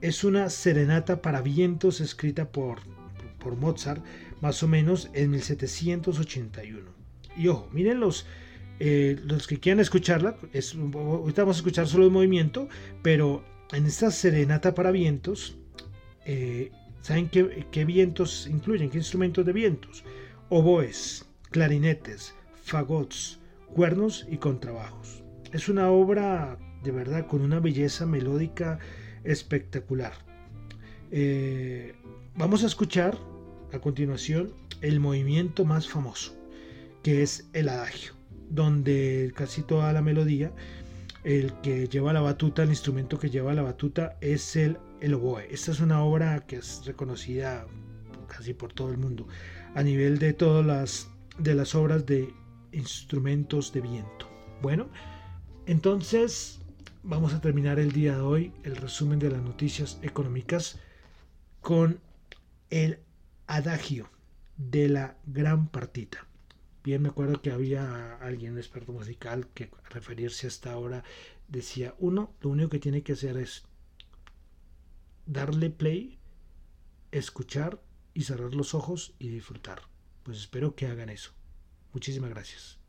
Es 0.00 0.24
una 0.24 0.50
serenata 0.50 1.22
para 1.22 1.40
vientos 1.42 2.00
escrita 2.00 2.50
por, 2.50 2.80
por 3.38 3.56
Mozart 3.56 4.04
más 4.40 4.62
o 4.62 4.68
menos 4.68 5.10
en 5.14 5.30
1781. 5.30 6.90
Y 7.36 7.48
ojo, 7.48 7.68
miren 7.72 8.00
los, 8.00 8.26
eh, 8.78 9.18
los 9.24 9.46
que 9.46 9.58
quieran 9.58 9.80
escucharla, 9.80 10.36
es, 10.52 10.74
ahorita 10.74 11.42
vamos 11.42 11.56
a 11.56 11.60
escuchar 11.60 11.86
solo 11.86 12.04
el 12.04 12.10
movimiento, 12.10 12.68
pero 13.02 13.44
en 13.72 13.86
esta 13.86 14.10
serenata 14.10 14.74
para 14.74 14.90
vientos, 14.90 15.56
eh, 16.24 16.70
¿saben 17.00 17.28
qué, 17.28 17.66
qué 17.70 17.84
vientos 17.84 18.46
incluyen? 18.46 18.90
¿Qué 18.90 18.98
instrumentos 18.98 19.44
de 19.44 19.52
vientos? 19.52 20.04
Oboes, 20.48 21.26
clarinetes, 21.50 22.34
fagots, 22.62 23.38
cuernos 23.74 24.26
y 24.30 24.38
contrabajos. 24.38 25.22
Es 25.52 25.68
una 25.68 25.90
obra 25.90 26.58
de 26.82 26.90
verdad 26.90 27.26
con 27.26 27.42
una 27.42 27.60
belleza 27.60 28.06
melódica 28.06 28.78
espectacular. 29.24 30.12
Eh, 31.10 31.94
vamos 32.36 32.62
a 32.62 32.66
escuchar 32.66 33.16
a 33.72 33.78
continuación 33.80 34.52
el 34.82 35.00
movimiento 35.00 35.64
más 35.64 35.88
famoso, 35.88 36.36
que 37.02 37.22
es 37.22 37.48
el 37.52 37.68
adagio, 37.68 38.12
donde 38.50 39.32
casi 39.34 39.62
toda 39.62 39.92
la 39.92 40.02
melodía, 40.02 40.52
el 41.24 41.52
que 41.60 41.88
lleva 41.88 42.12
la 42.12 42.20
batuta, 42.20 42.62
el 42.62 42.70
instrumento 42.70 43.18
que 43.18 43.30
lleva 43.30 43.54
la 43.54 43.62
batuta 43.62 44.16
es 44.20 44.54
el, 44.56 44.78
el 45.00 45.14
oboe. 45.14 45.48
Esta 45.50 45.72
es 45.72 45.80
una 45.80 46.02
obra 46.02 46.46
que 46.46 46.56
es 46.56 46.82
reconocida 46.84 47.66
casi 48.28 48.54
por 48.54 48.72
todo 48.72 48.90
el 48.90 48.98
mundo, 48.98 49.26
a 49.74 49.82
nivel 49.82 50.18
de 50.18 50.32
todas 50.32 50.64
las 50.64 51.08
de 51.38 51.54
las 51.54 51.74
obras 51.74 52.06
de 52.06 52.34
instrumentos 52.72 53.72
de 53.72 53.80
viento. 53.80 54.28
Bueno, 54.62 54.88
entonces 55.66 56.60
vamos 57.02 57.34
a 57.34 57.40
terminar 57.40 57.78
el 57.78 57.92
día 57.92 58.16
de 58.16 58.20
hoy 58.20 58.52
el 58.64 58.76
resumen 58.76 59.18
de 59.18 59.30
las 59.30 59.42
noticias 59.42 59.98
económicas 60.02 60.78
con 61.60 62.00
el 62.70 63.00
adagio 63.46 64.10
de 64.56 64.88
la 64.88 65.16
gran 65.26 65.68
partita. 65.68 66.26
Bien, 66.82 67.02
me 67.02 67.08
acuerdo 67.08 67.42
que 67.42 67.50
había 67.50 68.16
alguien, 68.18 68.56
experto 68.56 68.92
musical, 68.92 69.48
que 69.54 69.70
referirse 69.90 70.46
a 70.46 70.48
esta 70.48 70.76
obra 70.76 71.02
decía, 71.48 71.94
uno, 71.98 72.32
lo 72.40 72.50
único 72.50 72.70
que 72.70 72.78
tiene 72.78 73.02
que 73.02 73.12
hacer 73.12 73.36
es 73.36 73.64
darle 75.26 75.70
play, 75.70 76.18
escuchar 77.10 77.80
y 78.14 78.22
cerrar 78.22 78.54
los 78.54 78.74
ojos 78.74 79.14
y 79.18 79.28
disfrutar 79.28 79.82
pues 80.26 80.38
espero 80.38 80.74
que 80.74 80.88
hagan 80.88 81.08
eso. 81.08 81.30
Muchísimas 81.92 82.30
gracias. 82.30 82.80